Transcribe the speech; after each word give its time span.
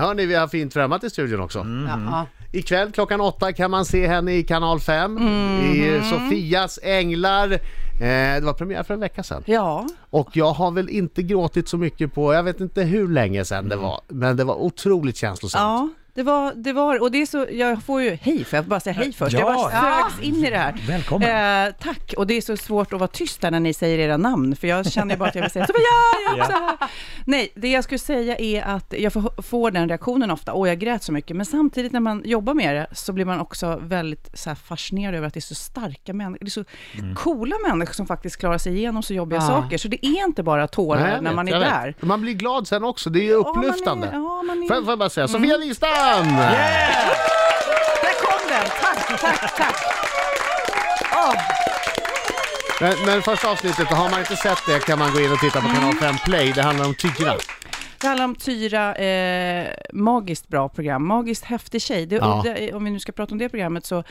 Hörni, 0.00 0.26
vi 0.26 0.34
har 0.34 0.48
fint 0.48 0.72
främmat 0.72 1.04
i 1.04 1.10
studion 1.10 1.40
också. 1.40 1.66
Ja. 1.88 2.26
Ikväll 2.52 2.92
klockan 2.92 3.20
åtta 3.20 3.52
kan 3.52 3.70
man 3.70 3.84
se 3.84 4.06
henne 4.06 4.32
i 4.32 4.42
kanal 4.42 4.80
5 4.80 5.18
i 5.62 6.00
Sofias 6.10 6.78
Änglar. 6.82 7.52
Eh, 7.52 7.58
det 8.00 8.40
var 8.42 8.52
premiär 8.52 8.82
för 8.82 8.94
en 8.94 9.00
vecka 9.00 9.22
sedan. 9.22 9.42
ja. 9.46 9.86
Och 10.10 10.36
jag 10.36 10.52
har 10.52 10.70
väl 10.70 10.88
inte 10.88 11.22
gråtit 11.22 11.68
så 11.68 11.76
mycket 11.76 12.14
på, 12.14 12.34
jag 12.34 12.42
vet 12.42 12.60
inte 12.60 12.82
hur 12.82 13.08
länge 13.08 13.44
sedan 13.44 13.68
det 13.68 13.76
var, 13.76 14.00
men 14.08 14.36
det 14.36 14.44
var 14.44 14.54
otroligt 14.54 15.16
känslosamt. 15.16 15.62
Ja, 15.62 15.88
det 16.18 16.24
var, 16.24 16.52
det 16.54 16.72
var, 16.72 17.02
och 17.02 17.10
det 17.10 17.22
är 17.22 17.26
så, 17.26 17.46
jag 17.50 17.82
får 17.82 18.02
ju, 18.02 18.18
hej, 18.22 18.44
får 18.44 18.56
jag 18.56 18.64
bara 18.64 18.80
säga 18.80 18.94
hej 18.94 19.12
först? 19.12 19.32
Ja. 19.32 19.38
Jag 19.40 19.54
bara 19.54 20.02
sögs 20.08 20.20
in 20.22 20.44
i 20.44 20.50
det 20.50 20.56
här. 20.56 20.74
Välkommen. 20.88 21.66
Eh, 21.66 21.74
tack, 21.80 22.14
och 22.16 22.26
det 22.26 22.34
är 22.36 22.40
så 22.40 22.56
svårt 22.56 22.92
att 22.92 22.98
vara 23.00 23.08
tyst 23.08 23.40
där 23.40 23.50
när 23.50 23.60
ni 23.60 23.74
säger 23.74 23.98
era 23.98 24.16
namn, 24.16 24.56
för 24.56 24.68
jag 24.68 24.92
känner 24.92 25.16
bara 25.16 25.28
att 25.28 25.34
jag 25.34 25.42
vill 25.42 25.50
säga 25.50 25.66
Sofia, 25.66 25.82
jag 26.26 26.38
också 26.40 26.52
här. 26.52 26.76
Nej, 27.24 27.52
det 27.54 27.68
jag 27.68 27.84
skulle 27.84 27.98
säga 27.98 28.36
är 28.38 28.62
att 28.62 28.94
jag 28.98 29.12
får, 29.12 29.42
får 29.42 29.70
den 29.70 29.88
reaktionen 29.88 30.30
ofta, 30.30 30.52
och 30.52 30.68
jag 30.68 30.78
grät 30.78 31.02
så 31.02 31.12
mycket, 31.12 31.36
men 31.36 31.46
samtidigt 31.46 31.92
när 31.92 32.00
man 32.00 32.22
jobbar 32.24 32.54
med 32.54 32.74
det 32.76 32.86
så 32.92 33.12
blir 33.12 33.24
man 33.24 33.40
också 33.40 33.78
väldigt 33.82 34.30
så 34.38 34.50
här, 34.50 34.54
fascinerad 34.54 35.14
över 35.14 35.26
att 35.26 35.34
det 35.34 35.38
är 35.38 35.42
så 35.42 35.54
starka 35.54 36.12
människor, 36.14 36.44
det 36.44 36.48
är 36.48 36.50
så 36.50 36.64
Mm. 36.98 37.14
coola 37.14 37.56
människor 37.68 37.94
som 37.94 38.06
faktiskt 38.06 38.36
klarar 38.36 38.58
sig 38.58 38.76
igenom 38.76 39.02
så 39.02 39.14
jobbiga 39.14 39.40
Ja. 39.40 39.46
saker, 39.46 39.78
så 39.78 39.88
det 39.88 40.06
är 40.06 40.24
inte 40.26 40.42
bara 40.42 40.68
tårar 40.68 41.00
Nej, 41.00 41.10
när 41.10 41.30
vet, 41.30 41.34
man 41.34 41.48
är 41.48 41.60
där. 41.60 41.94
Man 42.00 42.20
blir 42.20 42.32
glad 42.34 42.68
sen 42.68 42.84
också, 42.84 43.10
det 43.10 43.20
är 43.20 43.22
ju 43.24 43.30
Ja, 43.30 43.52
man 43.54 43.64
är- 43.64 43.68
upplyftande. 43.68 44.08
ja, 44.12 44.18
man 44.42 44.50
är- 44.50 44.52
Mm. 44.52 44.68
Får 44.68 44.90
jag- 44.92 44.98
bara 44.98 45.10
säga, 45.10 45.28
Sofia 45.28 45.58
Wistam! 45.58 45.88
Där 46.08 46.24
kom 48.22 48.48
den! 48.48 48.66
Tack, 48.80 49.20
tack, 49.20 49.56
tack! 49.56 49.76
Åh, 51.12 51.34
Men, 52.80 52.94
men 53.06 53.22
första 53.22 53.50
avsnittet, 53.50 53.88
har 53.88 54.10
man 54.10 54.20
inte 54.20 54.36
sett 54.36 54.58
det 54.66 54.78
kan 54.78 54.98
man 54.98 55.12
gå 55.12 55.20
in 55.20 55.32
och 55.32 55.38
titta 55.38 55.60
på 55.60 55.68
kanal 55.68 55.94
5 55.94 56.14
Play, 56.24 56.52
det 56.52 56.62
handlar 56.62 56.86
om 56.86 56.94
Tyra. 56.94 57.34
Det 58.00 58.06
handlar 58.06 58.24
om 58.24 58.34
Tyra, 58.34 58.94
eh, 58.94 59.68
magiskt 59.92 60.48
bra 60.48 60.68
program, 60.68 61.06
magiskt 61.06 61.44
häftig 61.44 61.82
tjej. 61.82 62.06
Det, 62.06 62.16
Ja. 62.16 62.42
det, 62.44 62.72
om 62.72 62.84
vi 62.84 62.90
nu 62.90 62.98
ska 62.98 63.12
prata 63.12 63.32
om 63.34 63.38
det 63.38 63.48
programmet 63.48 63.86
så 63.86 64.04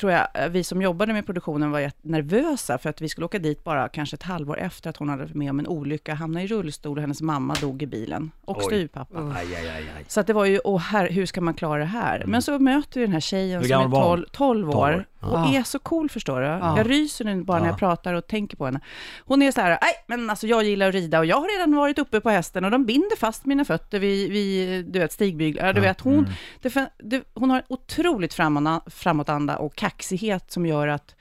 tror 0.00 0.12
jag 0.12 0.26
eh, 0.34 0.48
vi 0.48 0.64
som 0.64 0.82
jobbade 0.82 1.12
med 1.12 1.26
produktionen 1.26 1.70
var 1.70 1.90
nervösa 2.02 2.78
för 2.78 2.90
att 2.90 3.00
vi 3.00 3.08
skulle 3.08 3.24
åka 3.24 3.38
dit 3.38 3.64
bara 3.64 3.88
kanske 3.88 4.14
ett 4.14 4.22
halvår 4.22 4.58
efter 4.58 4.90
att 4.90 4.96
hon 4.96 5.08
hade 5.08 5.22
varit 5.22 5.34
med 5.34 5.50
om 5.50 5.58
en 5.58 5.66
olycka, 5.66 6.14
hamnade 6.14 6.44
i 6.44 6.48
rullstol 6.48 6.96
och 6.98 7.00
hennes 7.02 7.22
mamma 7.22 7.54
dog 7.60 7.82
i 7.82 7.86
bilen 7.86 8.30
och 8.44 8.56
Oj. 8.58 8.64
styvpappa. 8.64 9.18
Aj, 9.18 9.46
aj, 9.56 9.68
aj, 9.68 9.84
aj. 9.96 10.04
Så 10.08 10.20
att 10.20 10.26
det 10.26 10.32
var 10.32 10.44
ju, 10.44 10.60
åh 10.64 10.80
här, 10.80 11.08
hur 11.10 11.26
ska 11.26 11.40
man 11.40 11.54
klara 11.54 11.78
det 11.78 11.84
här? 11.84 12.24
Men 12.26 12.42
så 12.42 12.58
möter 12.58 13.00
vi 13.00 13.06
den 13.06 13.12
här 13.12 13.20
tjejen 13.20 13.54
Mm. 13.54 13.68
Som 13.68 13.76
är 13.78 13.82
gammal 13.82 13.90
var 14.00 14.08
hon? 14.10 14.18
12, 14.18 14.26
12 14.32 14.68
år 14.68 14.72
Tolv 14.72 14.94
år. 14.96 15.04
Och 15.24 15.38
Ja. 15.38 15.54
är 15.58 15.62
så 15.62 15.78
cool 15.78 16.08
förstår 16.10 16.40
du. 16.40 16.46
Ja. 16.46 16.76
Jag 16.78 16.90
ryser 16.90 17.24
nu 17.24 17.42
bara 17.44 17.58
när 17.58 17.66
Ja. 17.66 17.70
jag 17.72 17.78
pratar 17.78 18.14
och 18.14 18.26
tänker 18.26 18.56
på 18.56 18.64
henne. 18.64 18.80
Hon 19.24 19.42
är 19.42 19.52
så 19.52 19.60
här, 19.60 19.78
nej 19.82 19.92
men 20.06 20.30
alltså 20.30 20.46
jag 20.46 20.64
gillar 20.64 20.88
att 20.88 20.94
rida 20.94 21.18
och 21.18 21.26
jag 21.26 21.36
har 21.40 21.58
redan 21.58 21.76
varit 21.76 21.98
uppe 21.98 22.20
på 22.20 22.30
hästen 22.30 22.64
och 22.64 22.70
de 22.70 22.84
binder 22.86 23.16
fast 23.16 23.46
mina 23.46 23.64
fötter 23.64 23.98
vid, 23.98 24.30
vid 24.32 24.84
du 24.92 24.98
vet, 24.98 25.12
stigbyglar. 25.12 25.72
Du 25.72 25.80
vet, 25.80 26.00
hon, 26.00 26.14
Mm. 26.18 26.30
det, 26.62 26.90
det, 26.98 27.22
hon 27.34 27.50
har 27.50 27.56
en 27.56 27.64
otroligt 27.68 28.34
framåt, 28.34 28.82
framåtanda 28.86 29.56
och 29.56 29.74
kaxighet 29.74 30.50
som 30.52 30.66
gör 30.66 30.88
att 30.88 31.14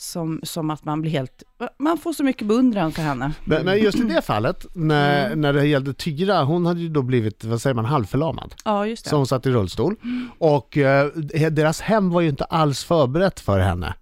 som, 0.00 0.40
som 0.42 0.70
att 0.70 0.84
man 0.84 1.00
blir 1.02 1.10
helt, 1.10 1.42
man 1.78 1.98
får 1.98 2.12
så 2.12 2.24
mycket 2.24 2.46
beundran 2.46 2.92
för 2.92 3.02
henne. 3.02 3.32
Men, 3.44 3.64
men 3.64 3.78
just 3.78 3.98
i 3.98 4.02
det 4.02 4.22
fallet, 4.22 4.66
när, 4.72 5.26
Mm. 5.26 5.40
när 5.40 5.52
det 5.52 5.66
gällde 5.66 5.94
Tyra, 5.94 6.42
hon 6.44 6.66
hade 6.66 6.80
ju 6.80 6.88
då 6.88 7.02
blivit, 7.02 7.44
vad 7.44 7.62
säger 7.62 7.74
man, 7.74 7.84
halvförlamad. 7.84 8.54
Ja, 8.64 8.86
just 8.86 9.04
det. 9.04 9.10
Så 9.10 9.16
hon 9.16 9.26
satt 9.26 9.46
i 9.46 9.50
rullstol. 9.50 9.96
Och 10.38 10.76
eh, 10.78 11.06
deras 11.50 11.80
hem 11.80 12.10
var 12.10 12.20
ju 12.20 12.28
inte 12.28 12.44
alls 12.44 12.84
förberett 12.84 13.40
för 13.40 13.58
henne. 13.60 13.94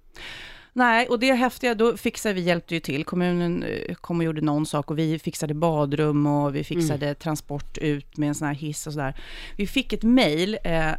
Nej, 0.72 1.06
och 1.08 1.18
det 1.18 1.32
häftiga, 1.32 1.74
då 1.74 1.96
fixade 1.96 2.34
vi, 2.34 2.40
hjälpte 2.40 2.74
ju 2.74 2.80
till. 2.80 3.04
Kommunen 3.04 3.62
eh, 3.62 3.94
kom 3.94 4.18
och 4.18 4.24
gjorde 4.24 4.40
någon 4.40 4.66
sak 4.66 4.90
och 4.90 4.98
vi 4.98 5.18
fixade 5.18 5.54
badrum 5.54 6.26
och 6.26 6.54
vi 6.54 6.64
fixade 6.64 7.14
transport 7.14 7.78
ut 7.78 8.16
med 8.16 8.28
en 8.28 8.34
sån 8.34 8.48
här 8.48 8.54
hiss 8.54 8.86
och 8.86 8.92
sådär. 8.92 9.14
Vi 9.56 9.66
fick 9.66 9.92
ett 9.92 10.02
mejl 10.02 10.58
eh, 10.64 10.90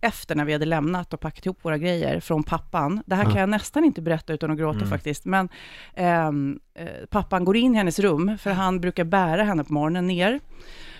efter 0.00 0.34
när 0.34 0.44
vi 0.44 0.52
hade 0.52 0.66
lämnat 0.66 1.14
och 1.14 1.20
packat 1.20 1.46
ihop 1.46 1.58
våra 1.62 1.78
grejer 1.78 2.20
från 2.20 2.42
pappan. 2.42 3.02
Det 3.06 3.14
här 3.14 3.24
kan 3.24 3.34
jag 3.34 3.48
nästan 3.48 3.84
inte 3.84 4.02
berätta 4.02 4.32
utan 4.32 4.50
att 4.50 4.58
gråta 4.58 4.86
faktiskt. 4.86 5.24
Men 5.24 5.48
ehm, 5.94 6.60
eh, 6.74 6.86
pappan 7.10 7.44
går 7.44 7.56
in 7.56 7.74
i 7.74 7.78
hennes 7.78 7.98
rum, 7.98 8.38
för 8.38 8.50
han 8.50 8.80
brukar 8.80 9.04
bära 9.04 9.42
henne 9.42 9.64
på 9.64 9.72
morgonen 9.72 10.06
ner. 10.06 10.40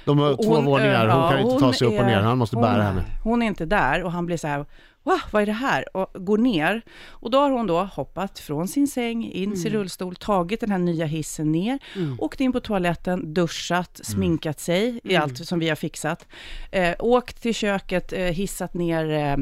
De 0.04 0.18
har 0.18 0.36
två 0.36 0.54
hon, 0.54 0.64
våningar, 0.64 1.08
hon 1.08 1.20
ja, 1.20 1.30
kan 1.30 1.40
inte 1.40 1.60
ta 1.60 1.72
sig 1.72 1.86
upp 1.86 1.94
och 1.94 2.00
är- 2.00 2.06
ner, 2.06 2.20
han 2.20 2.38
måste 2.38 2.56
hon, 2.56 2.62
bära 2.62 2.82
henne. 2.82 3.04
Hon 3.24 3.42
är 3.42 3.46
inte 3.46 3.66
där 3.66 4.04
och 4.04 4.12
han 4.12 4.26
blir 4.26 4.36
så 4.36 4.48
här, 4.48 4.64
Va, 5.08 5.20
vad 5.30 5.42
är 5.42 5.46
det 5.46 5.52
här? 5.52 5.96
Och 5.96 6.24
går 6.24 6.38
ner. 6.38 6.82
Och 7.08 7.30
då 7.30 7.38
har 7.38 7.50
hon 7.50 7.66
då 7.66 7.82
hoppat 7.84 8.38
från 8.38 8.68
sin 8.68 8.88
säng, 8.88 9.24
in 9.32 9.56
sin 9.56 9.72
rullstol, 9.72 10.16
tagit 10.16 10.60
den 10.60 10.70
här 10.70 10.78
nya 10.78 11.06
hissen 11.06 11.52
ner, 11.52 11.78
åkt 12.18 12.40
in 12.40 12.52
på 12.52 12.60
toaletten, 12.60 13.34
duschat, 13.34 14.00
sminkat 14.02 14.60
sig 14.60 15.00
i 15.04 15.16
allt 15.16 15.46
som 15.46 15.58
vi 15.58 15.68
har 15.68 15.76
fixat, 15.76 16.26
eh, 16.70 16.94
åkt 16.98 17.42
till 17.42 17.54
köket, 17.54 18.12
eh, 18.12 18.18
hissat 18.20 18.74
ner 18.74 19.10
eh, 19.10 19.32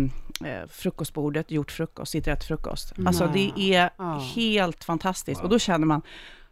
eh, 0.50 0.66
frukostbordet, 0.71 1.50
gjort 1.50 1.71
frukost, 1.72 2.12
sitter 2.12 2.31
och 2.31 2.37
äter 2.37 2.47
frukost. 2.47 2.93
Alltså 3.06 3.31
det 3.34 3.53
är 3.75 3.91
Ja. 3.99 4.19
helt 4.34 4.84
fantastiskt. 4.84 5.43
Och 5.43 5.49
då 5.49 5.59
känner 5.59 5.87
man, 5.87 6.03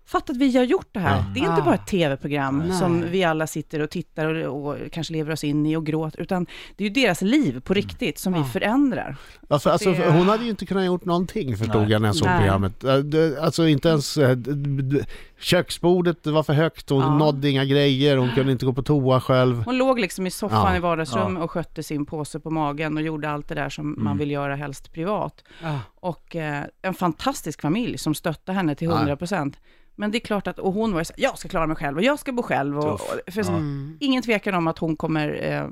Fatta 0.07 0.33
att 0.33 0.39
vi 0.39 0.57
har 0.57 0.65
gjort 0.65 0.89
det 0.93 1.01
här. 1.01 1.17
Ja. 1.17 1.25
Det 1.35 1.41
är 1.41 1.51
inte 1.51 1.63
bara 1.63 1.75
ett 1.75 1.87
tv-program 1.87 2.59
Nej. 2.59 2.79
som 2.79 3.05
vi 3.11 3.25
alla 3.25 3.47
sitter 3.47 3.81
och 3.81 3.91
tittar 3.91 4.27
och, 4.47 4.67
och 4.67 4.77
kanske 4.93 5.13
lever 5.13 5.33
oss 5.33 5.45
in 5.45 5.67
i 5.67 5.77
och 5.77 5.87
gråter, 5.87 6.21
utan 6.21 6.47
det 6.77 6.85
är 6.85 6.89
ju 6.89 6.95
deras 7.03 7.23
liv 7.23 7.61
på 7.61 7.75
riktigt 7.75 8.19
som 8.19 8.33
vi 8.33 8.39
Ja. 8.39 8.45
förändrar. 8.45 9.17
Alltså, 9.49 9.71
alltså, 9.71 9.93
det- 9.93 10.11
hon 10.13 10.29
hade 10.29 10.45
ju 10.45 10.51
inte 10.51 10.67
kunnat 10.67 10.85
gjort 10.87 11.05
någonting 11.05 11.57
förstod 11.57 11.83
Nej. 11.83 11.91
jag 11.91 12.03
när 12.03 12.09
jag 12.09 12.17
såg 12.17 12.29
Nej. 12.29 12.39
programmet. 12.39 12.81
Det- 13.05 13.41
Alltså 13.43 13.67
inte 13.69 13.89
ens 13.89 14.15
d- 14.37 15.05
köksbordet 15.39 16.23
det 16.25 16.31
var 16.31 16.43
för 16.43 16.53
högt, 16.53 16.91
hon 16.91 17.01
Ja. 17.01 17.19
nådde 17.19 17.51
inga 17.51 17.65
grejer, 17.65 18.17
hon 18.17 18.31
kunde 18.35 18.53
inte 18.53 18.67
gå 18.67 18.73
på 18.73 18.83
toa 18.83 19.21
själv. 19.21 19.63
Hon 19.65 19.77
låg 19.79 20.01
liksom 20.01 20.27
i 20.27 20.31
soffan 20.31 20.71
Ja. 20.73 20.77
i 20.77 20.81
vardagsrummet 20.81 21.43
och 21.43 21.51
skötte 21.51 21.83
sin 21.83 22.07
påse 22.07 22.41
på 22.41 22.51
magen 22.51 22.97
och 22.97 23.03
gjorde 23.03 23.31
allt 23.31 23.49
det 23.49 23.55
där 23.55 23.69
som 23.69 23.93
Mm. 23.93 24.05
man 24.05 24.19
vill 24.19 24.31
göra 24.31 24.55
helst 24.57 24.93
privat. 24.93 25.45
Ja. 25.63 25.79
Och 26.01 26.37
eh, 26.37 26.65
en 26.83 26.95
fantastisk 26.95 27.61
familj 27.63 27.99
som 27.99 28.15
stöttar 28.15 28.53
henne 28.53 28.75
till 28.75 28.89
Ja. 28.89 28.97
100 28.97 29.17
procent. 29.17 29.57
Men 29.97 30.10
det 30.10 30.19
är 30.19 30.21
klart 30.21 30.47
att, 30.47 30.59
och 30.59 30.72
hon 30.72 30.93
var 30.93 31.00
ju 31.00 31.05
så 31.05 31.12
jag 31.16 31.38
ska 31.38 31.49
klara 31.49 31.66
mig 31.66 31.77
själv 31.77 31.97
och 31.97 32.03
jag 32.05 32.19
ska 32.19 32.32
bo 32.32 32.43
själv. 32.43 32.78
Och, 32.78 32.93
och, 32.93 33.00
för 33.32 33.41
Ja. 33.43 33.49
Mm. 33.49 33.97
Ingen 34.00 34.22
tvekan 34.22 34.55
om 34.55 34.66
att 34.66 34.78
hon 34.78 34.97
kommer 34.97 35.53
eh, 35.53 35.66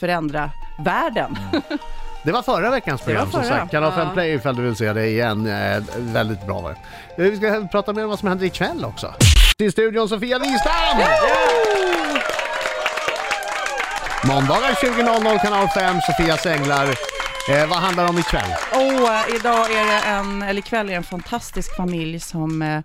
förändra 0.00 0.50
världen. 0.84 1.36
Det 2.24 2.32
var 2.32 2.42
förra 2.42 2.70
veckans 2.70 3.00
program 3.02 3.30
som 3.30 3.44
sagt. 3.44 3.70
Kanal 3.70 3.92
5 3.92 4.06
Ja. 4.08 4.12
Play 4.14 4.34
ifall 4.34 4.56
du 4.56 4.62
vill 4.62 4.76
se 4.76 4.92
det 4.92 5.06
igen. 5.08 5.46
Eh, 5.46 5.82
väldigt 5.98 6.46
bra 6.46 6.60
var 6.60 6.70
det. 7.16 7.24
Eh, 7.24 7.30
Vi 7.30 7.36
ska 7.36 7.68
prata 7.72 7.92
mer 7.92 8.02
om 8.04 8.10
vad 8.10 8.18
som 8.18 8.28
händer 8.28 8.46
ikväll 8.46 8.84
också. 8.84 9.14
Till 9.58 9.72
studion 9.72 10.08
Sofia 10.08 10.38
Wistam! 10.38 10.98
Måndagar 14.28 14.70
20.00 14.72 15.38
kanal 15.42 15.68
5, 15.68 15.96
Sofias 16.00 16.46
Änglar. 16.46 16.86
Eh, 17.50 17.66
vad 17.68 17.78
handlar 17.78 18.02
det 18.04 18.10
om 18.10 18.18
ikväll? 18.18 18.50
Och 18.72 19.34
idag 19.36 19.72
är 19.72 19.84
det 19.86 20.00
en, 20.06 20.42
eller 20.42 20.58
ikväll 20.58 20.86
är 20.86 20.90
det 20.90 20.96
en 20.96 21.02
fantastisk 21.02 21.76
familj 21.76 22.20
som 22.20 22.62
eh, 22.62 22.80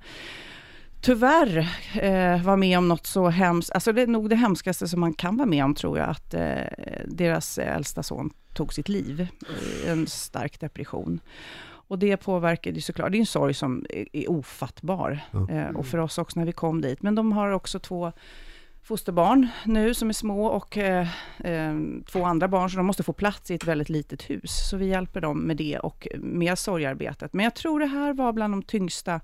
tyvärr 1.01 1.57
eh, 2.01 2.44
var 2.44 2.57
med 2.57 2.78
om 2.78 2.88
något 2.88 3.06
så 3.06 3.29
hemskt, 3.29 3.72
alltså 3.72 3.94
det 3.94 4.01
är 4.01 4.07
nog 4.07 4.29
det 4.29 4.35
hemskaste 4.35 4.88
som 4.88 5.00
man 5.00 5.13
kan 5.13 5.38
vara 5.38 5.45
med 5.45 5.66
om 5.66 5.75
tror 5.75 5.97
jag, 5.97 6.09
att 6.09 6.34
eh, 6.34 6.56
deras 7.06 7.57
äldsta 7.57 8.03
son 8.03 8.29
tog 8.53 8.73
sitt 8.73 8.89
liv 8.89 9.28
i 9.85 9.89
en 9.89 10.07
stark 10.07 10.59
depression. 10.59 11.19
Och 11.91 12.00
det 12.00 12.17
påverkade 12.17 12.75
ju 12.75 12.81
såklart, 12.81 13.12
det 13.12 13.17
är 13.17 13.19
en 13.19 13.25
sorg 13.25 13.53
som 13.53 13.85
är, 13.89 14.06
är 14.13 14.31
ofattbar. 14.31 15.19
Eh, 15.50 15.75
och 15.75 15.85
för 15.85 15.97
oss 15.97 16.17
också 16.17 16.39
när 16.39 16.45
vi 16.45 16.51
kom 16.51 16.81
dit. 16.81 17.01
Men 17.01 17.16
de 17.16 17.31
har 17.31 17.51
också 17.51 17.79
två 17.79 18.12
fosterbarn 18.83 19.47
nu 19.66 19.94
som 19.94 20.09
är 20.09 20.13
små 20.13 20.45
och 20.45 20.78
eh, 20.78 21.07
eh, 21.39 21.75
två 22.12 22.23
andra 22.23 22.47
barn, 22.47 22.69
så 22.69 22.78
de 22.78 22.85
måste 22.85 23.03
få 23.03 23.13
plats 23.13 23.51
i 23.51 23.56
ett 23.56 23.68
väldigt 23.68 23.89
litet 23.89 24.29
hus. 24.29 24.69
Så 24.69 24.78
vi 24.78 24.85
hjälper 24.85 25.22
dem 25.22 25.39
med 25.39 25.57
det 25.57 25.79
och 25.79 26.07
med 26.18 26.59
sorgarbetet. 26.59 27.33
Men 27.33 27.44
jag 27.44 27.56
tror 27.56 27.79
det 27.79 27.85
här 27.85 28.13
var 28.13 28.33
bland 28.33 28.53
de 28.53 28.63
tyngsta 28.63 29.22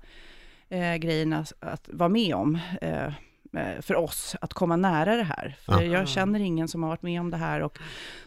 eh, 0.68 0.96
grejerna 0.96 1.44
att 1.60 1.88
vara 1.92 2.08
med 2.08 2.34
om. 2.34 2.58
Eh, 2.82 3.04
eh, 3.06 3.80
för 3.80 3.94
oss 3.94 4.36
att 4.40 4.54
komma 4.54 4.76
nära 4.76 5.16
det 5.16 5.22
här. 5.22 5.56
För 5.66 5.72
Ja. 5.72 5.82
jag 5.82 6.08
känner 6.08 6.40
ingen 6.40 6.68
som 6.68 6.82
har 6.82 6.90
varit 6.90 7.02
med 7.02 7.20
om 7.20 7.30
det 7.30 7.36
här 7.36 7.60
och 7.60 7.78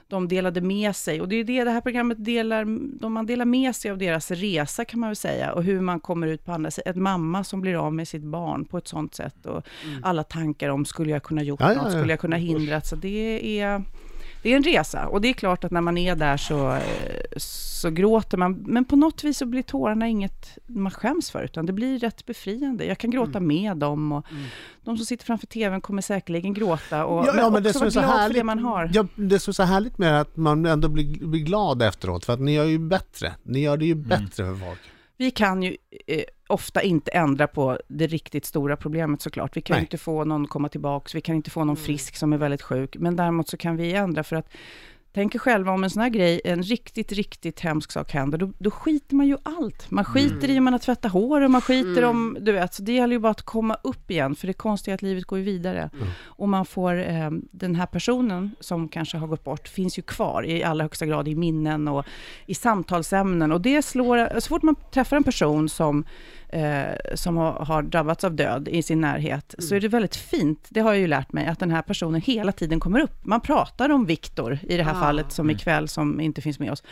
de 0.07 0.27
delade 0.27 0.61
med 0.61 0.95
sig. 0.95 1.21
Och 1.21 1.27
det 1.29 1.35
är 1.35 1.43
det 1.43 1.63
det 1.63 1.71
här 1.71 1.81
programmet 1.81 2.25
delar, 2.25 2.65
de 2.99 3.13
man 3.13 3.25
delar 3.25 3.45
med 3.45 3.75
sig 3.75 3.91
av 3.91 3.97
deras 3.97 4.31
resa 4.31 4.85
kan 4.85 4.99
man 4.99 5.09
väl 5.09 5.15
säga. 5.15 5.53
Och 5.53 5.63
hur 5.63 5.81
man 5.81 5.99
kommer 5.99 6.27
ut 6.27 6.45
på 6.45 6.51
andra 6.51 6.71
sidan. 6.71 6.89
Ett 6.91 6.95
mamma 6.97 7.43
som 7.43 7.61
blir 7.61 7.75
av 7.85 7.93
med 7.93 8.07
sitt 8.07 8.23
barn 8.23 8.65
på 8.65 8.77
ett 8.77 8.87
sånt 8.87 9.15
sätt. 9.15 9.45
Och 9.45 9.63
alla 10.03 10.23
tankar 10.23 10.69
om, 10.69 10.85
skulle 10.85 11.11
jag 11.11 11.23
kunna 11.23 11.43
gjort 11.43 11.59
Ja, 11.59 11.73
ja, 11.73 11.83
något? 11.83 11.93
ja. 11.93 11.99
Skulle 11.99 12.13
jag 12.13 12.19
kunna 12.19 12.35
hindrat? 12.35 12.87
Så 12.87 12.95
det 12.95 13.59
är... 13.61 13.83
Det 14.43 14.51
är 14.51 14.55
en 14.55 14.63
resa 14.63 15.07
och 15.07 15.21
det 15.21 15.27
är 15.29 15.33
klart 15.33 15.63
att 15.63 15.71
när 15.71 15.81
man 15.81 15.97
är 15.97 16.15
där 16.15 16.37
så, 16.37 16.71
eh, 16.71 16.81
så 17.37 17.89
gråter 17.89 18.37
man, 18.37 18.53
men 18.53 18.85
på 18.85 18.95
något 18.95 19.23
vis 19.23 19.37
så 19.37 19.45
blir 19.45 19.61
tårarna 19.61 20.07
inget 20.07 20.57
man 20.67 20.91
skäms 20.91 21.31
för, 21.31 21.43
utan 21.43 21.65
det 21.65 21.73
blir 21.73 21.99
rätt 21.99 22.25
befriande. 22.25 22.85
Jag 22.85 22.97
kan 22.97 23.11
gråta 23.11 23.39
med 23.39 23.77
dem 23.77 24.11
och 24.11 24.25
de 24.83 24.97
som 24.97 25.05
sitter 25.05 25.25
framför 25.25 25.47
tvn 25.47 25.81
kommer 25.81 26.01
säkerligen 26.01 26.53
gråta 26.53 27.05
och 27.05 27.25
Ja, 27.27 27.33
ja, 27.37 27.49
men 27.49 27.53
också 27.53 27.61
det 27.61 27.73
som 27.73 27.87
är 27.87 27.91
vara 27.91 27.91
glad 27.91 28.03
för 28.03 28.17
det 28.17 28.21
härligt, 28.21 28.45
man 28.45 28.59
har. 28.59 28.89
ja, 28.93 29.05
det 29.15 29.39
som 29.39 29.51
är 29.51 29.53
så 29.53 29.63
härligt 29.63 29.97
med 29.97 30.21
att 30.21 30.37
man 30.37 30.65
ändå 30.65 30.87
blir, 30.89 31.27
blir 31.27 31.41
glad 31.41 31.81
efteråt, 31.81 32.25
för 32.25 32.33
att 32.33 32.39
ni 32.41 32.53
gör 32.53 32.65
ju 32.65 32.79
bättre. 32.79 33.33
Ni 33.43 33.59
gör 33.59 33.77
det 33.77 33.85
ju 33.85 33.95
bättre 33.95 34.45
för 34.45 34.55
folk. 34.55 34.79
Vi 35.17 35.31
kan 35.31 35.63
ju 35.63 35.77
eh, 36.07 36.21
ofta 36.51 36.81
inte 36.81 37.11
ändra 37.11 37.47
på 37.47 37.79
det 37.87 38.07
riktigt 38.07 38.45
stora 38.45 38.77
problemet 38.77 39.21
såklart. 39.21 39.57
Vi 39.57 39.61
kan 39.61 39.75
Nej. 39.75 39.81
inte 39.81 39.97
få 39.97 40.23
någon 40.23 40.47
komma 40.47 40.69
tillbaks, 40.69 41.15
vi 41.15 41.21
kan 41.21 41.35
inte 41.35 41.49
få 41.49 41.63
någon 41.63 41.77
frisk 41.77 42.15
som 42.15 42.33
är 42.33 42.37
väldigt 42.37 42.61
sjuk, 42.61 42.95
men 42.99 43.15
däremot 43.15 43.49
så 43.49 43.57
kan 43.57 43.77
vi 43.77 43.93
ändra 43.93 44.23
för 44.23 44.35
att 44.35 44.49
Tänk 45.13 45.35
er 45.35 45.39
själva 45.39 45.71
om 45.71 45.83
en 45.83 45.89
sån 45.89 46.01
här 46.01 46.09
grej, 46.09 46.41
en 46.43 46.63
riktigt, 46.63 47.11
riktigt 47.11 47.59
hemsk 47.59 47.91
sak 47.91 48.11
händer, 48.11 48.37
då, 48.37 48.51
då 48.57 48.71
skiter 48.71 49.15
man 49.15 49.27
ju 49.27 49.37
allt. 49.43 49.91
Man 49.91 50.05
skiter 50.05 50.49
i 50.49 50.57
om 50.57 50.63
man 50.63 50.73
har 50.73 50.79
tvättat 50.79 51.11
hår 51.11 51.41
och 51.41 51.51
man 51.51 51.61
skiter 51.61 52.03
om, 52.03 52.37
du 52.41 52.51
vet, 52.51 52.73
så 52.73 52.83
det 52.83 52.93
gäller 52.93 53.15
ju 53.15 53.19
bara 53.19 53.31
att 53.31 53.41
komma 53.41 53.77
upp 53.83 54.11
igen, 54.11 54.35
för 54.35 54.47
det 54.47 54.53
konstiga 54.53 54.93
är 54.93 54.95
att 54.95 55.01
livet 55.01 55.25
går 55.25 55.39
ju 55.39 55.45
vidare. 55.45 55.89
Och 56.23 56.49
man 56.49 56.65
får, 56.65 57.09
eh, 57.09 57.29
den 57.51 57.75
här 57.75 57.85
personen 57.85 58.55
som 58.59 58.87
kanske 58.87 59.17
har 59.17 59.27
gått 59.27 59.43
bort, 59.43 59.67
finns 59.67 59.97
ju 59.97 60.01
kvar 60.01 60.45
i 60.45 60.63
allra 60.63 60.83
högsta 60.83 61.05
grad 61.05 61.27
i 61.27 61.35
minnen 61.35 61.87
och 61.87 62.05
i 62.45 62.53
samtalsämnen. 62.53 63.51
Och 63.51 63.61
det 63.61 63.81
slår, 63.81 64.39
så 64.39 64.47
fort 64.47 64.63
man 64.63 64.75
träffar 64.91 65.17
en 65.17 65.23
person 65.23 65.69
som 65.69 66.05
eh, 66.51 67.15
som 67.15 67.37
har, 67.37 67.51
har 67.53 67.81
drabbats 67.81 68.23
av 68.23 68.35
död 68.35 68.67
i 68.67 68.83
sin 68.83 69.01
närhet, 69.01 69.55
så 69.59 69.75
är 69.75 69.79
det 69.79 69.87
väldigt 69.87 70.15
fint, 70.15 70.67
det 70.69 70.79
har 70.79 70.91
jag 70.93 70.99
ju 70.99 71.07
lärt 71.07 71.33
mig, 71.33 71.47
att 71.47 71.59
den 71.59 71.71
här 71.71 71.81
personen 71.81 72.21
hela 72.21 72.51
tiden 72.51 72.79
kommer 72.79 72.99
upp. 72.99 73.25
Man 73.25 73.41
pratar 73.41 73.89
om 73.89 74.05
Viktor, 74.05 74.59
i 74.63 74.77
det 74.77 74.83
här 74.83 74.91
Ah. 74.95 74.99
fallet, 74.99 75.31
som 75.31 75.49
ikväll, 75.49 75.87
som 75.87 76.19
inte 76.21 76.41
finns 76.41 76.59
med 76.59 76.71
oss. 76.71 76.83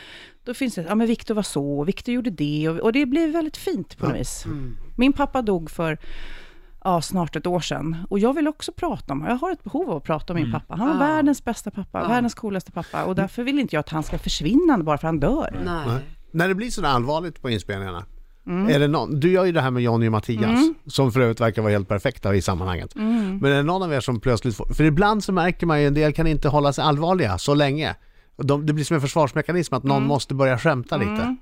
Då 0.44 0.53
finns 0.53 0.75
det, 0.75 0.85
ja 0.89 0.95
men 0.95 1.07
Viktor 1.07 1.35
var 1.35 1.44
så, 1.44 1.83
Viktor 1.83 2.13
gjorde 2.13 2.29
det, 2.29 2.69
och, 2.69 2.77
och 2.79 2.94
det 2.94 3.06
blir 3.06 3.31
väldigt 3.31 3.57
fint 3.57 3.97
på 3.97 4.07
något 4.07 4.15
vis. 4.19 4.45
Min 4.95 5.13
pappa 5.13 5.41
dog 5.41 5.71
för 5.71 5.97
ja, 6.83 7.01
snart 7.01 7.35
ett 7.35 7.47
år 7.47 7.59
sedan. 7.59 7.97
Och 8.09 8.19
jag 8.19 8.33
vill 8.33 8.47
också 8.47 8.71
prata 8.71 9.13
om, 9.13 9.25
jag 9.27 9.35
har 9.35 9.51
ett 9.51 9.63
behov 9.63 9.89
av 9.89 9.97
att 9.97 10.03
prata 10.03 10.33
om 10.33 10.39
min 10.39 10.51
pappa. 10.51 10.75
Han 10.75 10.88
var 10.88 10.95
Ah. 10.95 11.00
världens 11.00 11.44
bästa 11.44 11.71
pappa, 11.71 12.07
världens 12.07 12.33
coolaste 12.35 12.71
pappa. 12.71 13.03
Och 13.06 13.15
därför 13.15 13.44
vill 13.44 13.59
inte 13.59 13.75
jag 13.75 13.79
att 13.79 13.89
han 13.89 14.03
ska 14.03 14.17
försvinna 14.19 14.77
bara 14.77 14.97
för 14.97 15.07
att 15.07 15.11
han 15.11 15.19
dör. 15.19 15.61
Nej. 15.65 15.83
Nej. 15.88 16.01
När 16.31 16.47
det 16.47 16.56
blir 16.56 16.69
sådär 16.69 16.89
allvarligt 16.89 17.41
på 17.41 17.50
inspelningarna, 17.50 18.06
är 18.49 18.79
det 18.79 18.87
någon, 18.87 19.19
du 19.19 19.31
gör 19.31 19.45
ju 19.45 19.51
det 19.51 19.61
här 19.61 19.71
med 19.71 19.83
Jonny 19.83 20.07
och 20.07 20.11
Mattias, 20.11 20.59
som 20.87 21.11
för 21.11 21.19
övrigt 21.19 21.41
verkar 21.41 21.61
vara 21.61 21.71
helt 21.71 21.87
perfekta 21.87 22.35
i 22.35 22.41
sammanhanget. 22.41 22.95
Men 22.95 23.45
är 23.45 23.49
det 23.55 23.63
någon 23.63 23.83
av 23.83 23.93
er 23.93 23.99
som 23.99 24.19
plötsligt 24.19 24.55
får, 24.55 24.65
för 24.73 24.83
ibland 24.83 25.23
så 25.23 25.31
märker 25.31 25.65
man 25.67 25.81
ju 25.81 25.87
en 25.87 25.93
del 25.93 26.13
kan 26.13 26.27
inte 26.27 26.49
hålla 26.49 26.73
sig 26.73 26.83
allvarliga 26.83 27.37
så 27.37 27.53
länge. 27.53 27.95
De, 28.37 28.65
det 28.65 28.73
blir 28.73 28.85
som 28.85 28.95
en 28.95 29.01
försvarsmekanism 29.01 29.73
att 29.75 29.83
någon 29.83 30.03
måste 30.07 30.33
börja 30.35 30.57
skämta 30.57 30.97
lite. 30.97 31.35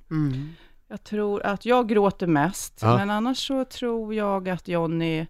Jag 0.89 1.03
tror 1.03 1.45
att 1.45 1.65
jag 1.65 1.89
gråter 1.89 2.27
mest, 2.27 2.79
Ja. 2.81 2.97
men 2.97 3.09
annars 3.09 3.47
så 3.47 3.65
tror 3.65 4.13
jag 4.13 4.49
att 4.49 4.67
Jonny 4.67 5.25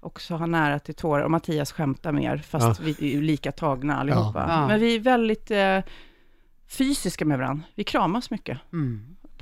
också 0.00 0.34
har 0.34 0.46
nära 0.46 0.78
till 0.78 0.94
tårar 0.94 1.22
och 1.24 1.30
Mattias 1.30 1.72
skämtar 1.72 2.12
mer, 2.12 2.36
fast 2.38 2.80
vi 2.80 2.90
är 2.90 3.12
ju 3.14 3.22
lika 3.22 3.52
tagna 3.52 3.96
allihopa. 4.00 4.46
Ja. 4.48 4.66
Men 4.66 4.80
vi 4.80 4.94
är 4.94 5.00
väldigt 5.00 5.50
eh, 5.50 5.78
fysiska 6.78 7.24
med 7.24 7.38
varandra. 7.38 7.64
Vi 7.74 7.84
kramas 7.84 8.30
mycket, 8.30 8.58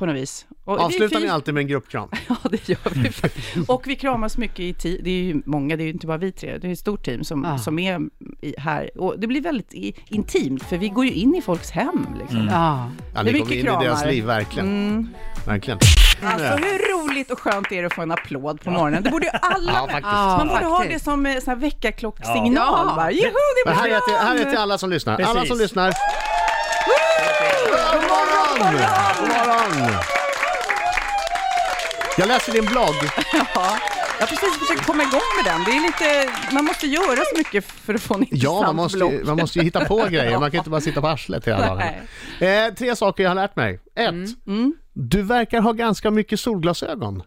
på 0.01 0.07
något 0.07 0.17
vis. 0.17 0.47
Och 0.65 0.81
är 0.81 0.85
Avslutar 0.85 1.21
ni 1.21 1.29
alltid 1.29 1.55
med 1.55 1.61
en 1.61 1.67
gruppkram? 1.69 2.09
Ja, 2.29 2.37
det 2.51 2.69
gör 2.69 2.79
vi. 2.95 3.11
Och 3.69 3.83
vi 3.87 3.97
kramas 3.97 4.37
mycket 4.39 4.61
i 4.61 4.73
team. 4.75 4.99
Det 5.03 5.11
är 5.11 5.23
ju 5.23 5.43
många, 5.47 5.77
det 5.77 5.83
är 5.83 5.85
ju 5.85 5.93
inte 5.93 6.07
bara 6.07 6.17
vi 6.19 6.33
tre. 6.33 6.59
Det 6.59 6.69
är 6.69 6.73
ett 6.73 6.79
stort 6.79 7.05
team 7.05 7.25
som, 7.25 7.45
Ja. 7.45 7.59
som 7.59 7.79
är 7.79 8.01
i, 8.43 8.55
här. 8.59 8.91
Och 9.01 9.15
det 9.21 9.27
blir 9.27 9.41
väldigt 9.41 9.75
i, 9.75 9.95
intimt, 10.09 10.63
för 10.63 10.79
vi 10.79 10.89
går 10.89 11.05
ju 11.05 11.13
in 11.13 11.35
i 11.35 11.43
folks 11.43 11.71
hem. 11.71 12.07
Liksom. 12.21 12.49
Ja. 12.51 12.91
Ja, 13.15 13.23
Det 13.23 13.33
ni 13.33 13.39
är 13.39 13.43
kommer 13.43 13.55
in 13.55 13.59
mycket 13.65 13.83
i 13.83 13.85
deras 13.85 13.99
kramar. 14.01 14.13
liv, 14.13 14.25
verkligen. 14.25 14.69
Mm. 14.89 15.09
verkligen. 15.47 15.79
Alltså 16.23 16.47
hur 16.57 16.79
roligt 17.09 17.31
och 17.31 17.39
skönt 17.41 17.73
är 17.73 17.81
det 17.83 17.87
att 17.87 17.95
få 17.95 18.03
en 18.03 18.11
applåd 18.11 18.61
på 18.61 18.71
morgonen? 18.71 19.03
Det 19.03 19.11
borde 19.11 19.27
ju 19.27 19.31
alla 19.43 19.73
Ja, 19.73 19.79
faktiskt. 19.87 20.03
Ja, 20.13 20.37
Man 20.39 20.49
borde 20.49 20.65
ha 20.65 20.79
det 20.79 20.85
faktiskt. 20.85 21.05
som 21.05 21.27
eh, 21.27 21.33
sån 21.39 21.49
här 21.55 21.57
väckarklockssignal. 21.57 22.89
Ja. 22.97 23.11
Joho, 23.11 23.23
det 23.31 23.71
Men 23.71 23.75
blir 23.75 23.83
här 23.83 23.89
är, 23.97 24.01
till, 24.01 24.15
här 24.27 24.37
är 24.47 24.51
till 24.51 24.59
alla 24.59 24.79
som 24.79 24.91
lyssnar. 24.91 25.15
Alla 25.15 25.35
Precis. 25.35 25.49
som 25.49 25.59
lyssnar. 25.59 25.93
Morgon! 28.41 28.73
God 29.19 29.29
morgon! 29.29 29.93
Jag 32.19 32.29
läser 32.29 32.53
din 32.53 32.65
blogg. 32.65 32.95
Ja, 33.33 33.79
jag 34.19 34.27
har 34.27 34.37
precis 34.37 34.59
försökt 34.59 34.87
komma 34.87 35.03
igång 35.03 35.21
med 35.45 35.53
den. 35.53 35.65
Det 35.65 35.71
är 35.71 35.83
lite, 35.87 36.31
man 36.55 36.65
måste 36.65 36.87
göra 36.87 37.17
så 37.17 37.39
mycket 37.39 37.65
för 37.65 37.95
att 37.95 38.03
få 38.03 38.15
en 38.15 38.21
Ja, 38.21 38.27
intressant 38.31 38.67
man 38.67 38.77
måste, 38.77 38.97
blogg. 38.99 39.13
man 39.27 39.37
måste 39.37 39.59
ju 39.59 39.65
hitta 39.65 39.85
på 39.85 39.97
grejer. 40.11 40.39
Man 40.39 40.51
kan 40.51 40.59
inte 40.59 40.71
bara 40.71 40.81
sitta 40.81 41.01
på 41.01 41.09
arslet 41.09 41.47
hela 41.47 41.59
dagen. 41.67 41.83
Eh, 42.41 42.75
tre 42.79 42.97
saker 42.97 43.23
jag 43.23 43.31
har 43.31 43.35
lärt 43.35 43.57
mig. 43.57 43.81
Ett, 43.97 44.09
Mm. 44.47 44.75
du 44.93 45.23
verkar 45.23 45.61
ha 45.61 45.73
ganska 45.73 46.11
mycket 46.11 46.41
solglasögon. 46.41 47.23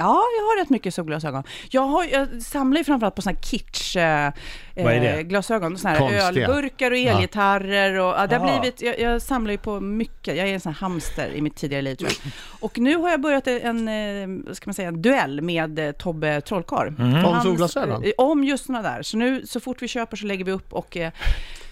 Ja, 0.00 0.22
jag 0.38 0.44
har 0.44 0.60
rätt 0.60 0.70
mycket 0.70 0.94
solglasögon. 0.94 1.42
Jag, 1.70 1.82
har, 1.82 2.04
jag 2.04 2.42
samlar 2.42 2.78
ju 2.78 2.84
framförallt 2.84 3.14
på 3.14 3.22
såna 3.22 3.34
här 3.36 3.42
kitsch 3.42 3.96
eh, 3.96 4.32
Vad 4.84 4.92
är 4.94 5.00
det? 5.00 5.08
eh, 5.12 5.20
glasögon. 5.20 5.78
Såna 5.78 5.90
här 5.94 5.98
Konstiga. 6.00 6.26
ölburkar 6.48 6.90
och 6.90 6.96
elgitarrer. 6.96 7.98
Och, 8.00 8.14
ja, 8.18 8.26
det 8.26 8.36
har 8.36 8.60
blivit, 8.60 8.82
jag, 8.82 9.00
jag 9.00 9.22
samlar 9.22 9.50
ju 9.52 9.58
på 9.58 9.80
mycket. 9.80 10.36
Jag 10.36 10.48
är 10.48 10.54
en 10.54 10.60
sån 10.60 10.72
här 10.72 10.80
hamster 10.80 11.28
i 11.34 11.40
mitt 11.42 11.56
tidigare 11.56 11.82
liv 11.82 11.94
tror 11.94 12.10
jag. 12.24 12.32
Och 12.60 12.78
nu 12.78 12.96
har 12.96 13.10
jag 13.10 13.20
börjat 13.20 13.46
en, 13.46 13.88
eh, 13.88 14.52
ska 14.54 14.68
man 14.68 14.74
säga, 14.74 14.88
en 14.88 15.02
duell 15.02 15.40
med 15.40 15.78
eh, 15.78 15.92
Tobbe 15.92 16.40
Trollkarl. 16.40 16.88
Om 16.98 17.12
Hans- 17.14 17.42
solglasögon? 17.42 18.04
eh, 18.04 18.10
Om 18.18 18.44
just 18.44 18.64
såna 18.66 18.82
där. 18.82 19.02
Så 19.02 19.16
nu 19.16 19.46
så 19.46 19.60
fort 19.60 19.82
vi 19.82 19.88
köper 19.88 20.16
så 20.16 20.26
lägger 20.26 20.44
vi 20.44 20.52
upp 20.52 20.72
och 20.72 20.96
eh, 20.96 21.12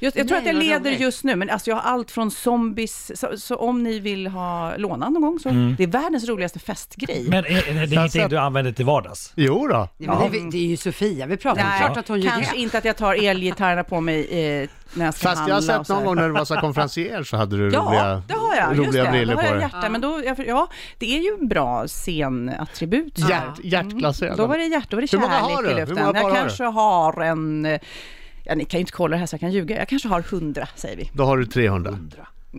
just, 0.01 0.17
jag 0.17 0.29
tror 0.29 0.41
Nej, 0.41 0.49
att 0.51 0.55
jag 0.55 0.65
leder 0.65 0.91
roligt. 0.91 1.01
just 1.01 1.25
nu, 1.25 1.37
men 1.37 1.51
alltså 1.51 1.71
jag 1.71 1.77
har 1.77 1.91
allt 1.93 2.11
från 2.11 2.31
zombies, 2.31 3.21
så, 3.21 3.37
så 3.39 3.57
om 3.57 3.83
ni 3.83 3.99
vill 3.99 4.27
ha 4.27 4.77
låna 4.77 5.09
någon 5.09 5.23
gång 5.23 5.39
så, 5.39 5.49
det 5.49 5.83
är 5.83 5.87
världens 5.87 6.29
roligaste 6.29 6.59
festgrej. 6.59 7.27
Men 7.29 7.45
är, 7.45 7.69
är 7.69 7.87
det 7.87 7.95
ingenting 7.95 8.29
du 8.29 8.39
använder 8.39 8.73
till 8.73 8.85
vardags? 8.85 9.33
Jo 9.37 9.69
då. 9.69 9.89
Ja, 9.99 10.19
men 10.33 10.33
det, 10.33 10.51
det 10.59 10.65
är 10.65 10.69
ju 10.69 10.77
Sofia 10.77 11.27
vi 11.27 11.37
pratar 11.37 11.63
om. 11.63 11.69
Nej, 11.69 11.81
Klart 11.85 11.97
att 11.97 12.09
hon 12.09 12.21
gör 12.21 12.31
kanske 12.31 12.57
inte 12.57 12.79
att 12.79 12.85
jag 12.85 12.97
tar 12.97 13.15
elgitarrerna 13.25 13.85
på 13.85 14.01
mig 14.01 14.21
eh, 14.63 14.69
när 14.95 15.05
jag 15.05 15.15
ska 15.15 15.29
Fast 15.29 15.49
jag 15.49 15.55
har 15.55 15.61
sett 15.63 15.89
någon 15.89 16.05
gång 16.05 16.17
när 16.17 16.27
du 16.29 16.35
var 16.35 16.45
så 16.45 16.55
konferencier 16.55 17.23
så 17.23 17.37
hade 17.37 17.57
du 17.57 17.71
Ja, 17.75 17.81
roliga, 17.81 18.23
det 18.29 18.35
har 18.35 18.55
jag. 18.57 18.77
Just 18.77 18.89
roliga 18.89 19.05
det, 19.05 19.11
briller 19.11 19.35
då 19.35 19.41
på 19.41 19.47
har 19.47 19.55
jag 19.55 19.63
dig. 19.63 19.71
hjärta. 19.75 19.89
Men 19.89 20.01
då, 20.01 20.23
ja, 20.47 20.69
det 20.99 21.17
är 21.17 21.21
ju 21.23 21.37
en 21.41 21.49
bra 21.49 21.89
scenattribut. 21.89 23.19
Hjärt, 23.19 23.59
hjärtglasögon. 23.65 24.37
Då 24.37 24.47
var 24.47 24.59
det 24.59 24.65
hjärta, 24.65 24.87
då 24.91 24.97
var 24.97 25.01
det 25.03 25.07
kärlek 25.09 25.61
i 25.61 25.69
Hur 25.71 25.81
luften. 25.81 25.97
jag 25.97 26.15
har 26.23 26.31
du? 26.31 26.37
kanske 26.37 26.65
har 26.65 27.21
en... 27.23 27.79
Ja, 28.49 28.55
ni 28.55 28.65
kan 28.65 28.79
ju 28.79 28.81
inte 28.81 28.93
kolla 28.93 29.13
det 29.17 29.19
här 29.19 29.27
så 29.27 29.35
jag 29.35 29.41
kan 29.41 29.53
ljuga. 29.53 29.77
Jag 29.79 29.89
kanske 29.89 30.09
har 30.09 30.23
hundra, 30.23 30.69
säger 30.75 30.97
vi. 30.97 31.11
Då 31.15 31.25
har 31.25 31.37
du 31.37 31.47
300. 31.47 31.99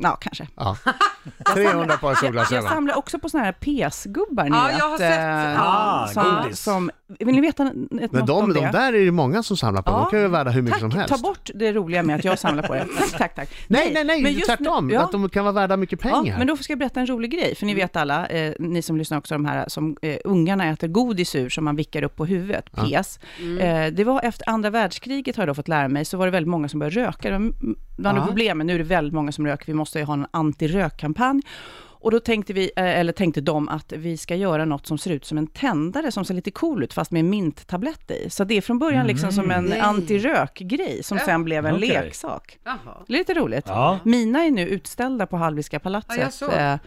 Ja, 0.03 0.17
kanske. 0.21 0.47
Ja. 0.55 0.77
300 1.53 1.97
par 1.97 2.07
Jag, 2.07 2.11
jag 2.11 2.17
solglasögon. 2.17 2.69
samlar 2.69 2.97
också 2.97 3.19
på 3.19 3.29
såna 3.29 3.43
här 3.43 3.51
PS-gubbar, 3.51 4.43
ni 4.43 4.49
Ja, 4.57 4.63
vet. 4.67 4.77
jag 4.79 4.89
har 4.89 4.97
sett. 4.97 5.19
eh, 5.19 5.61
Ah, 5.61 6.07
som, 6.07 6.23
godis. 6.43 6.59
som, 6.59 6.91
vill 7.19 7.35
ni 7.35 7.41
veta 7.41 7.63
ett, 7.67 7.73
Men 7.75 8.09
något 8.11 8.27
de, 8.27 8.31
om 8.43 8.53
de 8.53 8.59
det? 8.59 8.71
där 8.71 8.93
är 8.93 8.97
ju 8.97 9.11
många 9.11 9.43
som 9.43 9.57
samlar 9.57 9.81
på. 9.81 9.91
De 9.91 9.99
Ja. 9.99 10.05
kan 10.05 10.19
ju 10.19 10.27
vara 10.27 10.39
värda 10.43 10.51
hur 10.51 10.61
mycket 10.61 10.79
Tack, 10.79 10.91
som 10.91 10.99
helst. 10.99 11.15
ta 11.15 11.21
bort 11.21 11.49
det 11.55 11.73
roliga 11.73 12.03
med 12.03 12.15
att 12.15 12.23
jag 12.23 12.39
samlar 12.39 12.63
på 12.63 12.73
det. 12.73 12.85
Tack, 12.99 13.17
tack, 13.17 13.35
tack. 13.35 13.49
Nej, 13.67 13.91
nej, 13.93 14.03
nej, 14.05 14.33
just 14.33 14.45
tvärtom. 14.45 14.87
nu- 14.87 14.93
ja. 14.93 15.01
Att 15.03 15.11
de 15.11 15.29
kan 15.29 15.43
vara 15.45 15.53
värda 15.53 15.77
mycket 15.77 15.99
Ja, 16.03 16.09
pengar. 16.21 16.37
men 16.37 16.47
då 16.47 16.57
ska 16.57 16.71
jag 16.71 16.79
berätta 16.79 16.99
en 16.99 17.07
rolig 17.07 17.31
grej, 17.31 17.55
för 17.55 17.65
ni 17.65 17.73
vet 17.73 17.95
alla, 17.95 18.27
eh, 18.27 18.53
ni 18.59 18.81
som 18.81 18.97
lyssnar 18.97 19.17
också, 19.17 19.33
de 19.35 19.45
här 19.45 19.65
som 19.67 19.97
eh, 20.01 20.17
ungarna 20.23 20.65
äter 20.69 20.87
godis 20.87 21.35
ur 21.35 21.49
som 21.49 21.63
man 21.65 21.75
vickar 21.75 22.03
upp 22.03 22.15
på 22.15 22.25
huvudet, 22.25 22.71
PS. 22.71 23.19
Eh, 23.61 23.87
det 23.93 24.03
var 24.03 24.21
efter 24.23 24.49
andra 24.49 24.69
världskriget 24.69 25.35
har 25.35 25.41
jag 25.43 25.49
då 25.49 25.53
fått 25.53 25.67
lära 25.67 25.87
mig, 25.87 26.05
så 26.05 26.17
var 26.17 26.25
det 26.25 26.31
väldigt 26.31 26.49
många 26.49 26.69
som 26.69 26.79
började 26.79 27.07
röka. 27.07 27.29
Det 27.29 27.37
var 27.37 27.45
m- 27.45 27.75
bland 27.99 28.17
Ja. 28.17 28.21
ja. 28.21 28.27
problemen, 28.27 28.67
nu 28.67 28.73
är 28.73 28.77
det 28.77 28.83
väldigt 28.83 29.13
många 29.13 29.31
som 29.31 29.45
röker, 29.47 29.65
vi 29.65 29.73
måste 29.73 29.99
ju 29.99 30.05
ha 30.05 30.13
en 30.13 30.25
antirökkampanj. 30.31 31.41
Och 32.01 32.11
då 32.11 32.19
tänkte 32.19 32.53
vi, 32.53 32.71
eh, 32.75 32.99
eller 32.99 33.13
tänkte 33.13 33.41
de, 33.41 33.69
att 33.69 33.93
vi 33.97 34.17
ska 34.17 34.35
göra 34.35 34.65
något 34.65 34.87
som 34.87 34.97
ser 34.97 35.11
ut 35.11 35.25
som 35.25 35.37
en 35.37 35.47
tändare 35.47 36.11
som 36.11 36.25
ser 36.25 36.33
lite 36.33 36.51
cool 36.51 36.83
ut, 36.83 36.93
fast 36.93 37.11
med 37.11 37.25
minttablett 37.25 38.11
i. 38.11 38.29
Så 38.29 38.43
det 38.43 38.57
är 38.57 38.61
från 38.61 38.79
början 38.79 39.07
liksom 39.07 39.31
som 39.31 39.51
en 39.51 39.63
Nej. 39.65 39.79
antirökgrej, 39.79 41.03
som 41.03 41.17
Ja, 41.17 41.25
sen 41.25 41.43
blev 41.43 41.65
en 41.65 41.75
okej. 41.75 41.87
leksak. 41.89 42.59
Jaha. 42.63 42.77
Lite 43.07 43.33
roligt. 43.33 43.65
Ja. 43.67 43.99
Mina 44.03 44.39
är 44.45 44.51
nu 44.51 44.67
utställda 44.67 45.25
på 45.25 45.37
Hallwylska 45.37 45.75
Ja, 45.75 45.79
palatset. 45.79 46.17
jag 46.21 46.33
såg. 46.33 46.53
eh, 46.53 46.57
Ja. 46.61 46.77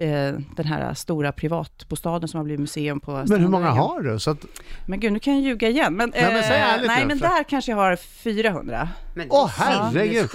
Eh, 0.00 0.34
den 0.56 0.66
här 0.66 0.94
stora 0.94 1.32
privatbostaden 1.32 2.28
som 2.28 2.38
har 2.38 2.44
blivit 2.44 2.60
museum 2.60 3.00
på 3.00 3.24
Men 3.28 3.40
hur 3.40 3.48
många 3.48 3.70
har 3.70 4.00
du? 4.02 4.18
Så 4.18 4.30
att, 4.30 4.44
Men 4.86 5.00
gud, 5.00 5.12
nu 5.12 5.18
kan 5.18 5.34
jag 5.34 5.42
ljuga 5.42 5.68
igen. 5.68 5.94
Men, 5.94 6.12
Nej, 6.14 6.34
men 6.34 6.42
säg 6.42 6.60
eh, 6.60 6.74
ärligt 6.74 6.86
nej, 6.86 7.00
nu, 7.02 7.06
men 7.08 7.18
för- 7.18 7.26
där 7.26 7.42
kanske 7.44 7.72
jag 7.72 7.76
har 7.76 7.96
400. 7.96 8.88
Men 9.14 9.26
Åh, 9.30 9.50
det 9.58 9.64
är 9.64 9.66
herregud. 9.68 10.30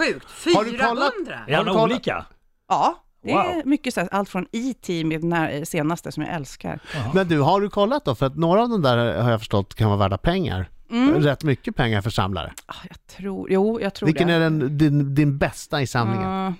Har 0.56 0.64
du 0.64 0.72
400? 0.72 0.86
kollat? 0.88 1.12
Är 1.48 1.58
kollat? 1.64 1.84
olika? 1.84 2.26
Ja, 2.70 2.96
det 3.24 3.32
är 3.32 3.56
Wow. 3.56 3.62
mycket 3.66 3.94
så 3.94 4.00
här, 4.00 4.10
allt 4.12 4.30
från 4.30 4.46
E.T. 4.52 5.04
med 5.04 5.22
den 5.22 5.34
här 5.34 5.52
eh, 5.56 5.64
senaste 5.64 6.12
som 6.12 6.24
jag 6.24 6.34
älskar. 6.36 6.80
men 7.14 7.28
du, 7.28 7.40
har 7.40 7.62
du 7.62 7.70
kollat 7.70 8.06
då? 8.06 8.16
För 8.16 8.26
att 8.26 8.36
några 8.36 8.62
av 8.64 8.70
de 8.70 8.82
där 8.82 9.22
har 9.22 9.32
jag 9.32 9.40
förstått 9.40 9.76
kan 9.76 9.88
vara 9.90 9.98
värda 10.00 10.18
pengar. 10.18 10.70
Rätt 11.16 11.44
mycket 11.44 11.76
pengar 11.76 12.02
för 12.02 12.10
samlare. 12.10 12.54
Ah, 12.66 12.74
jag 12.90 13.08
tror, 13.08 13.52
jo, 13.52 13.82
jag 13.82 13.94
tror 13.94 14.06
Vilken 14.08 14.28
det. 14.28 14.34
är 14.34 14.40
den, 14.40 14.78
din, 14.78 15.16
din 15.16 15.38
bästa 15.38 15.82
i 15.82 15.88
samlingen? 15.88 16.30
Ah, 16.30 16.54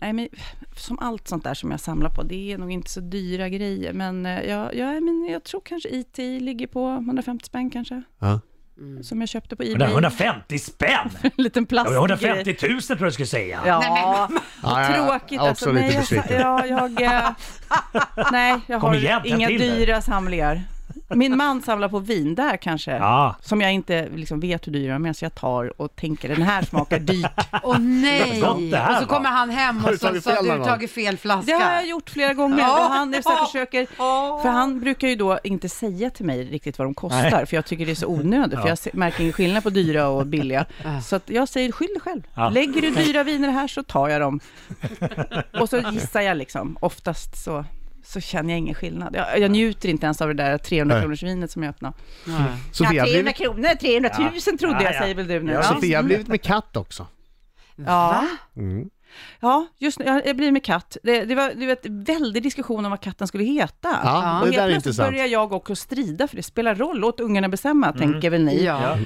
nej, 0.00 0.12
men 0.12 0.28
som 0.76 0.98
allt 0.98 1.28
sånt 1.28 1.44
där 1.44 1.54
som 1.54 1.70
jag 1.70 1.80
samlar 1.80 2.10
på, 2.10 2.22
det 2.22 2.52
är 2.52 2.58
nog 2.58 2.72
inte 2.72 2.90
så 2.90 3.00
dyra 3.00 3.48
grejer. 3.48 3.92
Men, 3.92 4.26
eh, 4.26 4.40
jag, 4.42 4.74
jag, 4.74 5.02
men 5.02 5.28
jag 5.32 5.44
tror 5.44 5.60
kanske 5.64 5.88
E.T. 5.88 6.40
ligger 6.40 6.66
på 6.66 6.88
150 6.90 7.46
spänn 7.46 7.70
kanske. 7.70 8.02
Ja. 8.18 8.40
Som 9.02 9.20
jag 9.20 9.28
köpte 9.28 9.56
på 9.56 9.62
Ebay. 9.62 9.90
150 9.92 10.58
spänn! 10.58 11.10
En 11.22 11.30
liten 11.36 11.62
Ja, 11.62 11.66
plastgrej. 11.68 11.96
150 11.98 12.56
000 12.68 12.82
tror 12.82 12.98
jag 13.00 13.08
du 13.08 13.12
skulle 13.12 13.26
säga. 13.26 13.60
Ja, 13.66 13.82
Ja, 14.62 14.82
jag 14.82 14.90
är 14.90 15.06
tråkigt. 15.06 15.38
också 15.40 15.48
Alltså, 15.48 15.72
lite 15.72 16.04
nej, 16.28 16.40
jag, 16.40 16.68
ja, 16.68 16.88
jag, 16.98 17.02
eh, 17.02 17.30
nej, 18.32 18.60
jag 18.66 18.78
har 18.78 19.26
inga 19.26 19.48
dyra 19.48 20.00
samlingar. 20.00 20.62
Min 21.14 21.36
man 21.36 21.62
samlar 21.62 21.88
på 21.88 21.98
vin, 21.98 22.34
där 22.34 22.56
kanske. 22.56 22.90
Ja. 22.90 23.36
Som 23.42 23.60
jag 23.60 23.72
inte 23.72 24.08
liksom 24.14 24.40
vet 24.40 24.66
hur 24.66 24.72
dyra 24.72 24.92
de 24.92 25.06
är, 25.06 25.12
så 25.12 25.24
jag 25.24 25.34
tar 25.34 25.80
och 25.80 25.96
tänker 25.96 26.28
den 26.28 26.42
här 26.42 26.62
smakar 26.62 26.98
dyrt. 26.98 27.30
Åh 27.62 27.78
nej! 27.78 28.40
Gott 28.40 28.70
det 28.70 28.76
här 28.76 28.96
och 28.96 29.02
så 29.02 29.08
kommer 29.08 29.28
han 29.30 29.50
hem 29.50 29.78
Har 29.78 29.88
du 29.88 29.94
och 29.94 30.00
så 30.00 30.06
tagit 30.06 30.24
fel 30.24 30.44
någon 30.46 30.58
du 30.58 30.64
tagit 30.64 30.90
fel 30.90 31.16
flaska. 31.18 31.52
Det 31.58 31.64
har 31.64 31.72
jag 31.72 31.86
gjort 31.86 32.10
flera 32.10 32.34
gånger. 32.34 32.58
Ja. 32.58 32.84
Och 32.86 32.92
han 32.92 33.14
är 33.14 33.22
så 33.22 33.28
här, 33.28 33.36
Ja. 33.36 33.46
försöker, 33.46 33.86
Ja. 33.98 34.38
för 34.42 34.48
han 34.48 34.80
brukar 34.80 35.08
ju 35.08 35.16
då 35.16 35.38
inte 35.44 35.68
säga 35.68 36.10
till 36.10 36.26
mig 36.26 36.44
riktigt 36.44 36.78
vad 36.78 36.86
de 36.86 36.94
kostar, 36.94 37.30
Nej. 37.30 37.46
för 37.46 37.56
jag 37.56 37.64
tycker 37.66 37.86
det 37.86 37.92
är 37.92 37.96
så 37.96 38.06
onödigt, 38.06 38.60
för 38.60 38.68
jag 38.68 38.78
märker 38.92 39.20
ingen 39.20 39.32
skillnad 39.32 39.62
på 39.62 39.70
dyra 39.70 40.08
och 40.08 40.26
billiga. 40.26 40.66
Så 41.04 41.16
att 41.16 41.30
jag 41.30 41.48
säger, 41.48 41.72
skyll 41.72 41.88
dig 41.88 42.00
själv. 42.00 42.22
Ja. 42.34 42.48
Lägger 42.50 42.80
du 42.80 42.90
dyra 43.04 43.22
viner 43.22 43.48
här 43.50 43.68
så 43.68 43.82
tar 43.82 44.08
jag 44.08 44.20
dem. 44.20 44.40
Och 45.60 45.68
så 45.68 45.78
gissar 45.78 46.20
jag 46.20 46.36
liksom. 46.36 46.76
Oftast 46.80 47.44
så, 47.44 47.64
så 48.04 48.20
känner 48.20 48.50
jag 48.50 48.58
ingen 48.58 48.74
skillnad. 48.74 49.16
Jag, 49.16 49.38
jag 49.38 49.50
njuter 49.50 49.88
inte 49.88 50.06
ens 50.06 50.20
av 50.22 50.28
det 50.28 50.34
där 50.34 50.58
300 50.58 50.94
Nej. 50.94 51.02
kronors 51.02 51.22
vinet 51.22 51.50
som 51.50 51.62
jag 51.62 51.70
öppnar. 51.70 51.92
Sofia 52.72 52.94
ja, 52.94 53.02
har 53.02 53.08
300 53.08 53.22
blivit, 53.22 53.36
kronor, 53.36 53.74
300 53.80 54.10
000 54.18 54.58
trodde 54.58 54.74
Ja, 54.74 54.82
jag, 54.82 54.94
ja. 54.94 55.00
säger 55.00 55.14
väl 55.14 55.28
du 55.28 55.40
nu? 55.42 55.52
Ja, 55.52 55.58
Ja. 55.58 55.62
Sofia 55.62 55.98
har 55.98 56.02
blivit 56.02 56.28
med 56.28 56.42
katt 56.42 56.76
också. 56.76 57.06
Ja. 57.76 58.26
Mm. 58.56 58.88
Ja, 59.40 59.66
just 59.78 59.98
nu, 59.98 60.22
jag 60.26 60.36
blir 60.36 60.52
med 60.52 60.64
katt. 60.64 60.96
Det, 61.02 61.24
det 61.24 61.34
var 61.34 61.52
det 61.54 61.66
var 61.66 61.72
ett 61.72 61.86
väldig 61.86 62.42
diskussion 62.42 62.84
om 62.84 62.90
vad 62.90 63.00
katten 63.00 63.26
skulle 63.28 63.44
heta. 63.44 63.98
Ja, 64.04 64.40
och 64.40 64.46
det 64.46 64.52
där 64.52 64.58
är 64.66 64.70
helt 64.72 64.84
plötsligt 64.84 65.06
börjar 65.10 65.26
jag 65.26 65.52
också 65.52 65.76
strida, 65.76 66.28
för 66.28 66.36
det 66.36 66.42
spelar 66.42 66.74
roll, 66.74 66.98
låt 66.98 67.20
ungarna 67.20 67.48
bestämma, 67.48 67.86
Mm. 67.86 67.98
tänker 67.98 68.30
väl 68.30 68.44
ni. 68.44 68.64
Ja. 68.64 68.98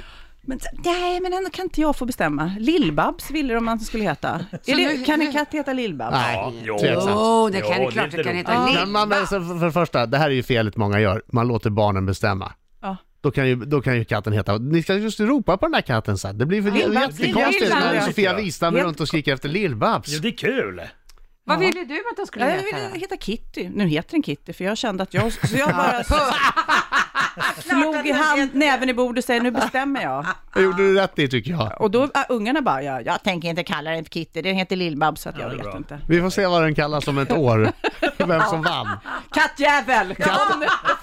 Ja. 0.46 0.48
Men 0.48 0.58
nej, 0.84 1.20
men 1.20 1.32
ändå 1.32 1.50
kan 1.50 1.62
inte 1.64 1.80
jag 1.80 1.96
få 1.96 2.04
bestämma. 2.06 2.56
Lillbabs 2.58 3.30
ville 3.30 3.54
de 3.54 3.68
att 3.68 3.78
den 3.78 3.86
skulle 3.86 4.04
heta. 4.04 4.40
Det, 4.64 5.06
kan 5.06 5.20
en 5.22 5.32
katt 5.32 5.48
heta 5.54 5.72
Lillbabs? 5.72 6.12
Nej, 6.12 6.62
jo. 6.64 6.76
Jo, 6.82 7.48
det 7.52 7.58
Jo, 7.58 7.68
kan 7.68 7.80
det 7.80 7.86
det 7.86 7.92
klart 7.92 8.10
det 8.10 8.16
inte 8.18 8.22
kan 8.24 8.36
heta 8.36 8.52
Ja. 8.52 8.68
Men 8.80 8.90
man, 8.92 9.08
men 9.08 9.26
så 9.26 9.40
för, 9.40 9.58
för 9.58 9.66
det 9.66 9.72
första, 9.72 10.06
det 10.06 10.18
här 10.18 10.26
är 10.30 10.34
ju 10.34 10.42
felet 10.42 10.76
många 10.76 11.00
gör. 11.00 11.22
Man 11.32 11.48
låter 11.48 11.70
barnen 11.70 12.06
bestämma. 12.06 12.52
Ja. 12.82 12.96
Då 13.20 13.30
kan, 13.30 13.48
ju, 13.48 13.56
då 13.56 13.80
kan 13.80 13.96
ju 13.96 14.04
katten 14.04 14.32
heta, 14.32 14.58
ni 14.58 14.82
ska 14.82 14.94
just 14.94 15.20
ropa 15.20 15.56
på 15.56 15.64
den 15.66 15.72
där 15.72 15.80
katten 15.80 16.18
sen. 16.18 16.38
Det 16.38 16.46
blir 16.46 16.62
för 16.62 16.70
Lill-Babs, 16.70 17.18
jättekonstigt 17.20 17.62
Lill-Babs, 17.72 17.80
när 17.84 17.94
ja. 17.94 18.00
Sofia 18.02 18.34
Wistam 18.36 18.76
är 18.76 18.80
runt 18.84 19.00
och 19.00 19.08
skriker 19.08 19.34
efter 19.34 19.48
Lill-Babs. 19.48 20.04
Jo, 20.06 20.18
det 20.22 20.28
är 20.28 20.36
kul. 20.36 20.82
Vad 21.46 21.56
Ja. 21.56 21.60
ville 21.60 21.84
du 21.84 21.94
att 22.10 22.16
den 22.16 22.26
skulle 22.26 22.44
Ja, 22.44 22.50
jag 22.50 22.62
heta? 22.62 22.76
ville 22.88 23.00
heta 23.00 23.16
Kitty. 23.16 23.68
Nu 23.68 23.86
heter 23.86 24.10
den 24.10 24.22
Kitty, 24.22 24.52
för 24.52 24.64
jag 24.64 24.78
kände 24.78 25.02
att 25.02 25.14
jag... 25.14 25.32
Så 25.32 25.56
jag 25.56 25.70
bara 25.70 26.04
slog 27.82 28.06
i 28.06 28.12
hand, 28.12 28.50
näven 28.54 28.88
i 28.88 28.94
bordet 28.94 29.24
och 29.24 29.26
säger 29.26 29.40
nu 29.40 29.50
bestämmer 29.50 30.02
jag. 30.02 30.26
Det 30.54 30.60
gjorde 30.62 30.76
du 30.76 30.94
rätt 30.94 31.18
i 31.18 31.28
tycker 31.28 31.50
jag. 31.50 31.80
Och 31.80 31.90
då, 31.90 32.02
äh, 32.02 32.08
ungarna 32.28 32.62
bara, 32.62 32.82
ja, 32.82 33.00
jag 33.00 33.22
tänker 33.22 33.48
inte 33.48 33.64
kalla 33.64 33.90
den 33.90 34.04
för 34.04 34.10
Kitty, 34.10 34.42
den 34.42 34.54
heter 34.56 34.76
Lill-Babs, 34.76 35.16
så 35.22 35.28
att 35.28 35.38
jag 35.38 35.52
är 35.52 35.56
vet 35.56 35.62
bra. 35.62 35.76
inte. 35.76 35.98
Vi 36.08 36.20
får 36.20 36.30
se 36.30 36.46
vad 36.46 36.62
den 36.62 36.74
kallas 36.74 37.08
om 37.08 37.18
ett 37.18 37.32
år. 37.32 37.72
Vem 38.26 38.40
som 38.42 38.62
vann. 38.62 38.88
Kattjävel! 39.32 40.14
Katten, 40.14 40.62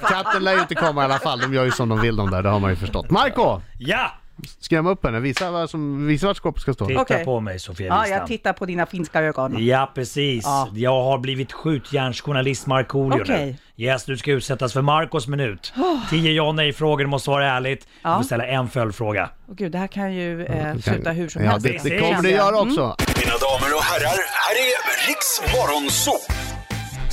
katten 0.09 0.43
lär 0.43 0.53
ju 0.53 0.59
inte 0.61 0.75
komma 0.75 1.01
i 1.01 1.05
alla 1.05 1.19
fall. 1.19 1.39
De 1.39 1.53
gör 1.53 1.65
ju 1.65 1.71
som 1.71 1.89
de 1.89 2.01
vill 2.01 2.15
de 2.15 2.31
där, 2.31 2.43
det 2.43 2.49
har 2.49 2.59
man 2.59 2.69
ju 2.69 2.75
förstått. 2.75 3.09
Marco 3.09 3.61
Ja! 3.79 4.11
Skräm 4.59 4.87
upp 4.87 5.05
henne, 5.05 5.19
visa, 5.19 5.51
vad 5.51 5.69
som, 5.69 6.07
visa 6.07 6.27
vart 6.27 6.37
skåpet 6.37 6.61
ska 6.61 6.73
stå. 6.73 6.85
Titta 6.85 7.01
Okej. 7.01 7.25
på 7.25 7.39
mig 7.39 7.59
Sofia 7.59 7.87
Ja, 7.87 8.01
Wistam. 8.01 8.17
jag 8.19 8.27
tittar 8.27 8.53
på 8.53 8.65
dina 8.65 8.85
finska 8.85 9.21
ögon. 9.21 9.65
Ja, 9.65 9.91
precis. 9.95 10.43
Ja. 10.45 10.69
Jag 10.73 11.03
har 11.03 11.17
blivit 11.17 11.51
skjutjärnsjournalist 11.53 12.67
Markoolio 12.67 13.15
nu. 13.17 13.21
Okej. 13.23 13.57
Yes, 13.77 14.05
du 14.05 14.17
ska 14.17 14.31
utsättas 14.31 14.73
för 14.73 14.81
Marcos 14.81 15.27
minut. 15.27 15.73
Tio 16.09 16.31
ja 16.31 16.43
och 16.43 16.55
nej-frågor, 16.55 17.03
du 17.03 17.09
måste 17.09 17.25
svara 17.25 17.47
ärligt. 17.51 17.81
Du 17.81 17.87
Ja. 18.01 18.17
får 18.17 18.23
ställa 18.23 18.45
en 18.45 18.69
följdfråga. 18.69 19.29
Åh 19.49 19.55
gud, 19.55 19.71
det 19.71 19.77
här 19.77 19.87
kan 19.87 20.13
ju 20.13 20.45
eh, 20.45 20.77
sluta 20.77 21.11
hur 21.11 21.29
som 21.29 21.43
Ja, 21.43 21.51
helst. 21.51 21.65
det, 21.65 21.89
det 21.89 21.99
kommer 21.99 22.21
det 22.23 22.29
göra 22.29 22.59
också. 22.59 22.95
Mina 23.19 23.37
damer 23.37 23.75
och 23.75 23.83
herrar, 23.83 24.17
här 24.43 24.55
är 24.55 25.07
Riks 25.07 25.41
Morgonzoo! 25.55 26.13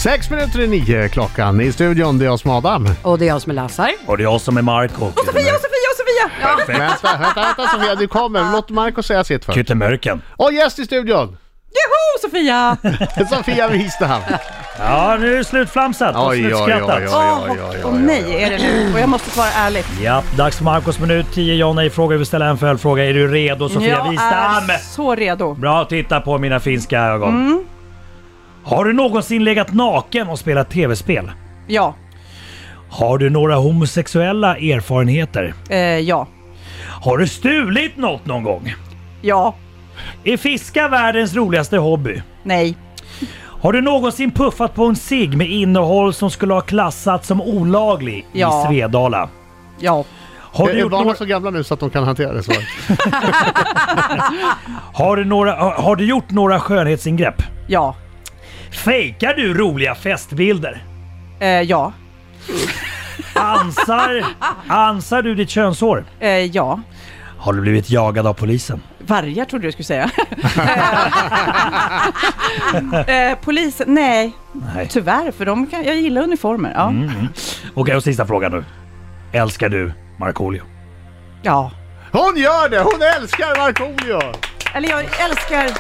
Sex 0.03 0.31
minuter 0.31 0.61
i 0.61 0.69
nio 0.69 1.09
klockan 1.09 1.61
i 1.61 1.73
studion, 1.73 2.19
det 2.19 2.25
är 2.25 2.27
jag 2.27 2.41
som 2.41 2.51
är 2.51 2.59
Adam. 2.59 2.87
Och 3.03 3.19
det 3.19 3.25
är 3.25 3.29
jag 3.29 3.43
som 3.43 3.51
är 3.51 3.55
Lassar. 3.55 3.91
Och 4.07 4.17
det 4.17 4.23
är 4.23 4.25
jag 4.25 4.41
som 4.41 4.57
är 4.57 4.63
Marco. 4.63 4.95
Sofia, 4.95 5.11
och 5.11 5.27
Sofia, 5.27 5.55
och 5.55 5.61
Sofia! 5.61 5.78
Perfekt. 6.43 6.81
Vänta, 6.81 7.19
vänta, 7.19 7.41
vänta 7.43 7.67
Sofia, 7.69 7.95
du 7.95 8.09
kommer. 8.09 8.53
Låt 8.53 8.71
Marco 8.71 9.03
säga 9.03 9.25
sitt 9.25 9.45
först. 9.45 9.55
Kyttemörken. 9.57 10.23
Och 10.37 10.53
gäst 10.53 10.79
i 10.79 10.85
studion, 10.85 11.37
Joho, 11.71 12.19
Sofia! 12.31 12.77
Sofia 13.37 13.69
Wistam. 13.69 14.21
Ja, 14.79 15.17
nu 15.21 15.33
är 15.35 15.39
det 15.39 15.45
slutflamsat 15.45 16.17
och 16.17 16.27
Oj, 16.27 16.47
oj, 16.47 16.55
oj, 16.55 16.65
slutskrattat. 16.65 16.99
oj. 16.99 17.07
Åh, 17.09 17.43
oj, 17.51 17.59
oj, 17.71 17.77
åh 17.85 17.95
oj, 17.95 17.99
nej, 18.01 18.43
är 18.45 18.51
det 18.51 18.59
nu? 18.59 18.93
Och 18.95 19.01
jag 19.01 19.09
måste 19.09 19.31
svara 19.31 19.49
ärligt. 19.49 19.87
Ja, 20.03 20.23
dags 20.37 20.57
för 20.57 20.65
Marcos 20.65 20.99
minut. 20.99 21.27
10 21.35 21.55
ja 21.55 21.67
och 21.67 21.77
nej-frågor. 21.77 22.17
Vi 22.17 22.25
ställa 22.25 22.47
en 22.47 22.59
följdfråga. 22.59 23.05
Är 23.05 23.15
du 23.15 23.29
redo 23.29 23.69
Sofia 23.69 23.89
jag 23.89 24.11
Wistam? 24.11 24.71
är 24.71 24.79
så 24.79 25.15
redo. 25.15 25.55
Bra, 25.55 25.85
titta 25.85 26.21
på 26.21 26.39
mina 26.39 26.61
finska 26.61 27.01
ögon. 27.01 27.29
Mm. 27.47 27.65
Har 28.65 28.85
du 28.85 28.93
någonsin 28.93 29.45
legat 29.45 29.73
naken 29.73 30.29
och 30.29 30.39
spelat 30.39 30.71
tv-spel? 30.71 31.31
Ja, 31.67 31.95
Har 32.91 33.19
du 33.19 33.31
några 33.31 33.55
homosexuella 33.57 34.57
erfarenheter? 34.57 35.55
eh, 35.71 35.79
ja, 35.79 36.27
Har 37.03 37.19
du 37.19 37.27
stulit 37.29 37.97
något 37.97 38.27
någon 38.27 38.43
gång? 38.43 38.75
ja, 39.23 39.55
Är 40.25 40.37
fiska 40.37 40.89
världens 40.89 41.35
roligaste 41.35 41.77
hobby? 41.79 42.23
nej, 42.43 42.77
Har 43.61 43.73
du 43.73 43.81
någonsin 43.81 44.31
puffat 44.31 44.75
på 44.75 44.85
en 44.85 44.97
cigg 44.97 45.37
med 45.37 45.49
innehåll 45.51 46.15
som 46.15 46.31
skulle 46.31 46.55
ha 46.55 46.61
klassats 46.61 47.29
som 47.29 47.41
olaglig 47.43 48.27
Ja. 48.33 48.65
i 48.65 48.67
Svedala? 48.69 49.29
ja, 49.81 50.05
Har 50.41 50.67
du, 50.67 50.73
Är 50.73 50.79
gjort 50.79 50.91
barnen 50.91 51.07
några, 51.07 51.19
så 51.19 51.25
gamla 51.25 51.51
nu 51.51 51.65
så 51.65 51.75
att 51.75 51.81
de 51.81 51.91
kan 51.91 52.05
hantera 52.05 52.33
det 52.33 52.43
svaret? 52.43 52.65
har, 54.93 55.17
du 55.17 55.25
några, 55.25 55.53
har, 55.55 55.71
har 55.73 55.97
du 55.97 56.05
gjort 56.05 56.31
några 56.31 56.61
skönhetsingrepp? 56.61 57.43
ja, 57.67 57.95
Fejkar 58.71 59.35
du 59.35 59.55
roliga 59.55 59.95
festbilder? 59.95 60.83
eh, 61.41 61.49
ja, 61.49 61.93
Ansar, 63.35 64.25
ansar 64.69 65.23
du 65.23 65.35
ditt 65.35 65.51
könshår? 65.51 66.05
eh, 66.21 66.29
ja. 66.31 66.81
Har 67.39 67.53
du 67.53 67.61
blivit 67.61 67.91
jagad 67.91 68.27
av 68.27 68.33
polisen? 68.35 68.83
Vargar 68.99 69.45
trodde 69.45 69.67
du 69.69 69.73
skulle 69.73 69.85
säga. 69.85 70.11
eh, 73.07 73.39
polisen, 73.45 73.95
nej, 73.95 74.33
Nej. 74.75 74.89
tyvärr, 74.91 75.31
för 75.33 75.47
de 75.47 75.67
kan, 75.67 75.85
jag 75.85 75.97
gillar 75.97 76.23
uniformer. 76.23 76.73
Ja, 76.75 76.93
Okej, 77.75 77.97
och 77.97 78.03
sista 78.05 78.27
frågan 78.27 78.53
nu. 78.53 78.65
Älskar 79.33 79.69
du 79.69 79.93
Markoolio? 80.19 80.63
ja. 81.43 81.71
Hon 82.13 82.37
gör 82.37 82.69
det! 82.69 82.79
Hon 82.79 83.03
älskar 83.17 83.57
Markoolio! 83.59 84.33
Eller 84.75 84.89
jag 84.89 85.01
älskar 85.01 85.71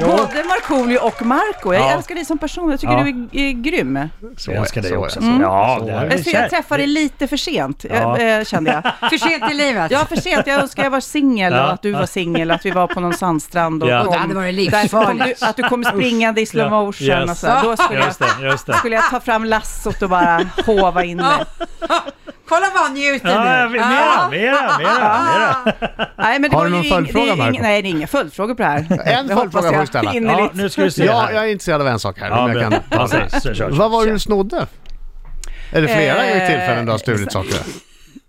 både 0.00 0.44
Markoolio 0.44 0.98
och 0.98 1.22
Marco. 1.26 1.72
Jag 1.74 1.82
Ja. 1.82 1.90
älskar 1.90 2.14
dig 2.14 2.24
som 2.24 2.38
person. 2.38 2.70
Jag 2.70 2.80
tycker 2.80 2.92
Ja. 2.94 3.02
du 3.04 3.08
är, 3.40 3.48
är 3.48 3.52
grym. 3.52 4.08
Så 4.36 4.50
Jag 4.50 4.60
älskar 4.60 4.82
dig 4.82 4.90
så 4.90 4.96
också. 4.96 5.20
det. 5.20 5.38
Ja, 5.42 5.80
det 5.84 5.90
är 5.92 5.98
här 5.98 6.06
det. 6.06 6.12
är 6.12 6.16
Jag, 6.16 6.24
ser, 6.24 6.32
jag 6.34 6.42
kär- 6.44 6.48
träffade 6.48 6.80
dig 6.82 6.86
lite 6.86 7.26
för 7.26 7.36
sent, 7.36 7.84
Ja. 7.90 8.18
eh, 8.18 8.38
eh, 8.38 8.44
kände 8.44 8.70
jag. 9.00 9.10
För 9.10 9.18
sent 9.18 9.50
i 9.50 9.54
livet. 9.54 9.90
Ja, 9.90 10.04
för 10.08 10.16
sent. 10.16 10.46
Jag 10.46 10.60
önskar 10.62 10.82
jag 10.84 10.90
var 10.90 11.00
singel 11.00 11.52
Ja. 11.52 11.66
och 11.66 11.72
att 11.72 11.82
du 11.82 11.92
var 11.92 12.06
singel, 12.06 12.50
att 12.50 12.66
vi 12.66 12.70
var 12.70 12.86
på 12.86 13.00
någon 13.00 13.14
sandstrand 13.14 13.82
och 13.82 13.88
Ja. 13.88 14.04
kom. 14.04 14.12
Det 14.12 14.18
hade 14.18 14.34
varit 14.34 14.70
kom 14.70 14.78
livsfarligt. 14.80 15.40
du, 15.40 15.46
att 15.46 15.56
du 15.56 15.62
kommer 15.62 15.84
springande 15.90 16.40
i 16.40 16.46
slow 16.46 16.70
motion 16.70 17.06
Yes. 17.08 17.30
och 17.30 17.36
så. 17.36 17.46
Då 17.62 17.76
skulle 17.76 17.98
jag, 17.98 18.06
Just 18.06 18.18
det, 18.18 18.26
just 18.42 18.66
det. 18.66 18.74
skulle 18.74 18.94
jag 18.94 19.10
ta 19.10 19.20
fram 19.20 19.44
lassot 19.44 20.02
och 20.02 20.08
bara 20.10 20.40
hova 20.66 21.04
in 21.04 21.16
mig. 21.16 21.44
Kolla 22.48 22.66
vad 22.74 22.82
han 22.82 22.94
njuter 22.94 23.28
Ja, 23.30 23.44
nu. 23.44 23.68
mera, 23.70 24.28
mera, 24.30 24.78
mera, 24.78 24.78
mera. 24.78 25.56
Nej, 26.18 26.38
men 26.40 26.50
det 26.50 26.56
Har 26.56 26.64
du 26.64 26.70
ju 26.70 26.76
någon 26.76 26.84
följdfråga, 26.84 27.36
Marco? 27.36 27.58
Nej, 27.62 27.82
det 27.82 27.88
är 27.88 27.90
inga 27.90 28.06
följdfrågor 28.06 28.54
på 28.54 28.62
det 28.62 28.68
här. 28.68 28.78
En 29.04 29.28
följdfråga 29.28 29.66
får 29.68 29.74
jag 29.74 29.82
du 29.82 29.86
ställa. 29.86 30.14
Ja, 30.14 30.50
nu 30.54 30.68
ska 30.70 30.82
vi 30.84 30.90
se 30.90 31.04
Ja, 31.04 31.30
jag 31.32 31.44
är 31.44 31.48
intresserad 31.48 31.80
av 31.80 31.88
en 31.88 31.98
sak 31.98 32.18
här. 32.20 32.28
Ja, 32.28 32.52
jag 32.52 32.62
kan 32.62 32.72
Ja. 32.90 33.68
Vad 33.70 33.90
var 33.90 34.06
det 34.06 34.12
du 34.12 34.18
snodde? 34.18 34.66
Är 35.72 35.82
det 35.82 35.88
flera 35.88 36.24
Eh, 36.26 36.46
tillfällen 36.50 36.86
du 36.86 36.90
har 36.92 36.98
stulit 36.98 37.32
saker? 37.32 37.56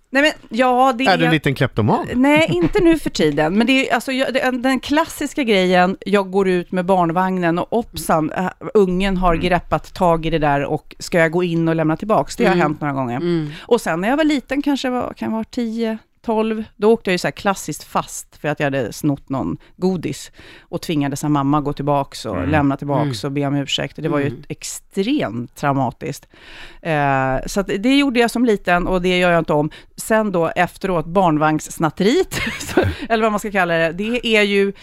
Nej, 0.09 0.21
men 0.21 0.57
ja, 0.57 0.93
det 0.97 1.05
Är 1.05 1.17
du 1.17 1.25
en 1.25 1.31
liten 1.31 1.55
kleptoman? 1.55 2.07
Nej, 2.13 2.47
inte 2.53 2.83
nu 2.83 3.00
för 3.00 3.09
tiden. 3.09 3.57
Men 3.57 3.67
det 3.67 3.89
är 3.89 3.95
alltså 3.95 4.12
jag, 4.12 4.33
det, 4.33 4.51
den 4.51 4.79
klassiska 4.79 5.43
grejen, 5.43 5.97
jag 6.05 6.31
går 6.31 6.47
ut 6.47 6.71
med 6.71 6.85
barnvagnen 6.85 7.59
och 7.59 7.74
oppsan, 7.74 8.31
äh, 8.31 8.47
ungen 8.74 9.17
har 9.17 9.35
greppat 9.35 9.93
tag 9.93 10.25
i 10.25 10.29
det 10.29 10.39
där 10.39 10.65
och 10.65 10.95
ska 11.00 11.19
jag 11.19 11.31
gå 11.31 11.43
in 11.43 11.67
och 11.67 11.75
lämna 11.75 11.97
tillbaks? 11.97 12.35
Det 12.35 12.45
har 12.45 12.55
hänt 12.55 12.81
några 12.81 12.93
gånger. 12.93 13.17
Mm. 13.17 13.51
Och 13.62 13.81
sen 13.81 14.01
när 14.01 14.09
jag 14.09 14.17
var 14.17 14.24
liten, 14.24 14.62
kanske 14.62 14.89
var, 14.89 15.13
kan 15.13 15.31
vara 15.31 15.43
10, 15.43 15.97
12, 16.25 16.63
då 16.75 16.91
åkte 16.91 17.10
jag 17.10 17.13
ju 17.13 17.17
så 17.17 17.27
här 17.27 17.32
klassiskt 17.32 17.84
fast 17.84 18.36
för 18.36 18.48
att 18.48 18.60
jag 18.60 18.65
hade 18.65 18.94
snott 18.94 19.29
någon 19.29 19.58
godis 19.75 20.32
och 20.62 20.82
tvingades 20.82 21.24
av 21.24 21.32
mamma 21.32 21.62
gå 21.62 21.74
tillbaks 21.74 22.25
och 22.25 22.48
lämna 22.48 22.77
tillbaks 22.77 23.24
och 23.24 23.32
be 23.32 23.46
om 23.46 23.55
ursäkt. 23.55 23.96
Det 23.96 24.10
var 24.10 24.20
ju 24.20 24.44
extremt 24.50 25.55
traumatiskt. 25.55 26.27
Eh, 26.82 27.38
så 27.46 27.62
det 27.62 27.98
gjorde 27.98 28.20
jag 28.20 28.32
som 28.32 28.46
liten 28.46 28.88
och 28.88 29.01
det 29.01 29.17
gör 29.17 29.32
jag 29.32 29.39
inte 29.39 29.53
om. 29.53 29.70
Sen 29.96 30.32
då 30.32 30.48
efteråt, 30.48 31.05
barnvagnssnatteriet, 31.05 32.39
eller 33.10 33.24
vad 33.24 33.32
man 33.32 33.39
ska 33.39 33.51
kalla 33.51 33.74
det, 33.74 33.91
det 33.91 34.27
är 34.27 34.41
ju... 34.41 34.74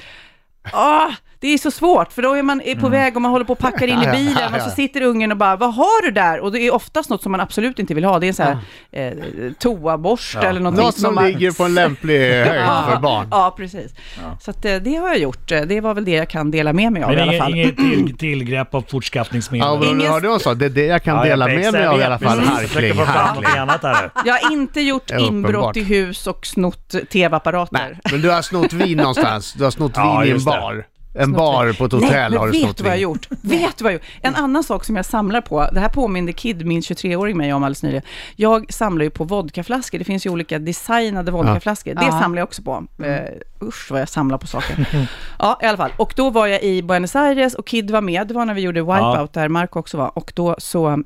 Ah, 0.73 1.11
Det 1.43 1.49
är 1.55 1.59
så 1.59 1.71
svårt, 1.71 2.13
för 2.13 2.23
då 2.23 2.35
är 2.35 2.43
man 2.43 2.61
är 2.65 2.75
på 2.75 2.89
väg 2.89 3.17
och 3.17 3.23
man 3.23 3.31
håller 3.31 3.45
på 3.45 3.53
och 3.53 3.59
packar 3.59 3.87
in 3.87 3.99
i 3.99 4.05
Ja, 4.05 4.07
ja, 4.07 4.13
bilen 4.13 4.37
ja, 4.53 4.57
och 4.57 4.63
så 4.63 4.71
sitter 4.71 5.03
ungen 5.03 5.31
och 5.33 5.37
bara, 5.39 5.57
vad 5.57 5.75
har 5.75 6.03
du 6.03 6.11
där? 6.11 6.41
Och 6.41 6.53
det 6.53 6.61
är 6.61 6.75
oftast 6.75 7.11
något 7.11 7.23
som 7.23 7.33
man 7.33 7.41
absolut 7.41 7.79
inte 7.79 7.95
vill 7.95 8.05
ha. 8.05 8.19
Det 8.19 8.27
är 8.27 8.29
en 8.29 8.35
sån 8.35 8.47
här 8.47 8.59
eh, 8.93 9.13
toaborste 9.59 10.39
eller 10.41 10.61
någonting 10.61 10.85
Något 10.85 10.99
som 10.99 11.15
man... 11.15 11.25
ligger 11.27 11.53
på 11.53 11.65
en 11.65 11.75
lämplig 11.75 12.19
höjd 12.47 12.63
för 12.91 13.01
barn. 13.01 13.29
Ja, 13.31 13.55
precis. 13.57 13.95
Så 14.41 14.51
att, 14.51 14.65
eh, 14.65 14.77
det 14.77 14.95
har 14.97 15.09
jag 15.09 15.19
gjort. 15.19 15.49
Det 15.49 15.81
var 15.81 15.95
väl 15.95 16.05
det 16.05 16.11
jag 16.11 16.29
kan 16.29 16.51
dela 16.51 16.73
med 16.73 16.93
mig 16.93 17.03
av 17.03 17.11
Men 17.11 17.19
i 17.19 17.23
alla 17.23 17.33
inget, 17.33 17.43
fall. 17.43 17.55
inget 17.55 17.77
till, 17.77 18.17
tillgrepp 18.19 18.75
av 18.75 18.85
fortskaffningsmedel? 18.89 19.67
Ja, 19.69 19.79
men 19.81 19.89
Ingen- 19.89 20.13
hörde 20.13 20.29
du 20.35 20.39
sa? 20.41 20.55
Det 20.55 20.65
är 20.65 20.71
det 20.71 20.87
jag 20.87 21.03
kan 21.03 21.17
Ja, 21.17 21.27
jag 21.27 21.33
dela 21.33 21.47
vet, 21.47 21.57
med 21.61 21.73
mig 21.73 21.83
jag 21.83 21.95
av 21.95 22.01
i 22.01 22.05
alla 22.05 22.19
fall. 22.19 22.39
Jag 22.39 22.45
Harkling, 22.45 22.99
harkling. 22.99 24.11
Jag 24.25 24.35
har 24.35 24.53
inte 24.53 24.81
gjort 24.81 25.11
inbrott 25.11 25.77
i 25.77 25.83
hus 25.83 26.27
och 26.27 26.47
snott 26.47 26.95
tv-apparater. 27.13 27.99
Men 28.11 28.21
du 28.21 28.31
har 28.31 28.43
snott 28.43 28.73
vin 28.73 28.97
någonstans. 28.99 29.53
Du 29.53 29.65
har 29.65 29.71
snott 29.71 29.93
Ja, 29.95 30.19
vin 30.21 30.29
i 30.29 30.39
en 30.39 30.45
bar. 30.45 30.85
En 31.15 31.33
bar 31.33 31.73
på 31.79 31.85
ett 31.85 31.93
hotell 31.93 32.31
Nej, 32.31 32.39
har 32.39 32.47
du 32.47 32.53
vet 32.67 32.81
vad 32.81 32.91
jag 32.91 32.99
gjort? 32.99 33.27
Vet 33.31 33.77
du 33.77 33.85
vad 33.85 33.93
jag 33.93 33.99
har 33.99 34.05
gjort? 34.05 34.19
En 34.23 34.35
annan 34.35 34.65
sak 34.65 34.85
som 34.85 34.97
jag 34.97 35.05
samlar 35.05 35.41
på, 35.41 35.69
det 35.73 35.81
här 35.81 35.89
påminde 35.89 36.33
Kid, 36.33 36.67
min 36.67 36.81
23-åring, 36.81 37.37
mig 37.37 37.53
om 37.53 37.63
alldeles 37.63 37.83
nyligen. 37.83 38.03
Jag 38.37 38.73
samlar 38.73 39.05
ju 39.05 39.11
på 39.11 39.25
vodkaflaskor, 39.25 39.99
det 39.99 40.05
finns 40.05 40.27
ju 40.27 40.31
olika 40.31 40.59
designade 40.59 41.31
vodkaflaskor. 41.31 41.95
Det 41.95 42.05
Ja. 42.05 42.21
samlar 42.21 42.41
jag 42.41 42.47
också 42.47 42.63
på. 42.63 42.87
Uh, 43.01 43.69
usch 43.69 43.91
vad 43.91 44.01
jag 44.01 44.09
samlar 44.09 44.39
på 44.39 44.47
saker. 44.47 44.87
ja, 45.39 45.59
i 45.63 45.67
alla 45.67 45.77
fall. 45.77 45.93
Och 45.97 46.13
då 46.17 46.31
var 46.31 46.47
jag 46.47 46.63
i 46.63 46.83
Buenos 46.83 47.17
Aires 47.17 47.55
och 47.55 47.67
Kid 47.67 47.91
var 47.91 48.01
med, 48.01 48.27
det 48.29 48.35
var 48.35 48.45
när 48.45 48.55
vi 48.55 48.61
gjorde 48.61 48.81
Wipeout 48.83 49.33
där 49.33 49.49
Marco 49.49 49.79
också 49.79 49.97
var. 49.97 50.19
Och 50.19 50.33
då 50.37 50.57
så? 50.59 51.03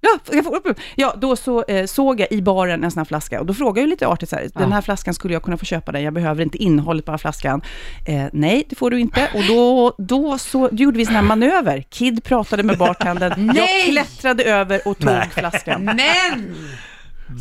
Ja, 0.00 0.18
jag 0.32 0.44
får 0.44 0.56
upp. 0.56 0.78
ja, 0.94 1.14
då 1.18 1.36
så 1.36 1.64
eh, 1.64 1.86
såg 1.86 2.20
jag 2.20 2.32
i 2.32 2.42
baren 2.42 2.84
en 2.84 2.90
sån 2.90 3.00
här 3.00 3.04
flaska 3.04 3.40
och 3.40 3.46
då 3.46 3.54
frågade 3.54 3.80
jag 3.80 3.88
lite 3.88 4.06
artigt 4.06 4.28
så 4.30 4.36
här, 4.36 4.48
den 4.54 4.72
här 4.72 4.80
flaskan 4.80 5.14
skulle 5.14 5.34
jag 5.34 5.42
kunna 5.42 5.56
få 5.56 5.64
köpa 5.64 5.92
den, 5.92 6.02
jag 6.02 6.12
behöver 6.14 6.42
inte 6.42 6.58
innehållet 6.58 7.04
på 7.04 7.10
den 7.10 7.14
här 7.14 7.18
flaskan. 7.18 7.62
Eh, 8.06 8.24
nej, 8.32 8.64
det 8.68 8.76
får 8.76 8.90
du 8.90 9.00
inte. 9.00 9.28
Och 9.34 9.42
då, 9.48 9.94
då 9.98 10.38
så 10.38 10.68
då 10.68 10.76
gjorde 10.76 10.98
vi 10.98 11.06
sån 11.06 11.14
här 11.14 11.22
manöver. 11.22 11.84
Kid 11.90 12.24
pratade 12.24 12.62
med 12.62 12.78
bartendern, 12.78 13.46
jag 13.46 13.54
Nej! 13.54 13.90
klättrade 13.90 14.44
över 14.44 14.88
och 14.88 14.98
tog 14.98 15.32
flaskan. 15.32 15.84
Men! 15.84 16.54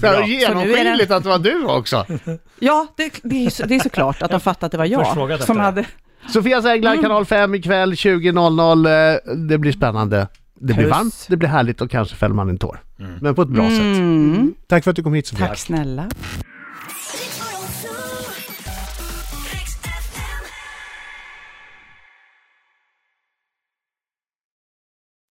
Så 0.02 0.08
här, 0.08 0.24
genomskinligt 0.24 1.12
att 1.12 1.24
det 1.24 1.30
var 1.30 1.40
du 1.40 1.66
också. 1.66 2.06
Ja, 2.60 2.88
det, 2.98 3.14
det, 3.24 3.46
är, 3.46 3.50
så, 3.50 3.66
det 3.66 3.76
är 3.76 3.80
såklart 3.80 4.22
att 4.22 4.32
de 4.32 4.40
fattade 4.40 4.66
att 4.66 4.72
det 4.72 4.78
var 4.78 4.86
jag 4.86 5.42
som 5.44 5.60
hade... 5.60 5.86
Sofias 6.30 6.66
Änglar, 6.66 7.02
kanal 7.02 7.26
5 7.26 7.56
ikväll 7.56 7.94
20.00. 7.94 9.14
Eh, 9.14 9.36
Det 9.36 9.58
blir 9.58 9.72
spännande. 9.72 10.28
Det 10.60 10.74
blir 10.74 10.86
Puss. 10.86 10.92
varmt, 10.98 11.26
det 11.30 11.38
blir 11.38 11.50
härligt 11.50 11.82
och 11.82 11.92
kanske 11.92 12.16
fäller 12.16 12.36
man 12.36 12.50
en 12.50 12.58
tår. 12.58 12.80
Men 13.22 13.36
på 13.36 13.42
ett 13.42 13.48
bra 13.50 13.70
sätt. 13.70 13.80
Mm, 13.80 14.54
Tack 14.68 14.84
för 14.84 14.92
att 14.92 14.96
du 14.98 15.04
kom 15.04 15.14
hit 15.14 15.28
Sofia. 15.28 15.48
tack 15.48 15.58
snälla. 15.58 16.10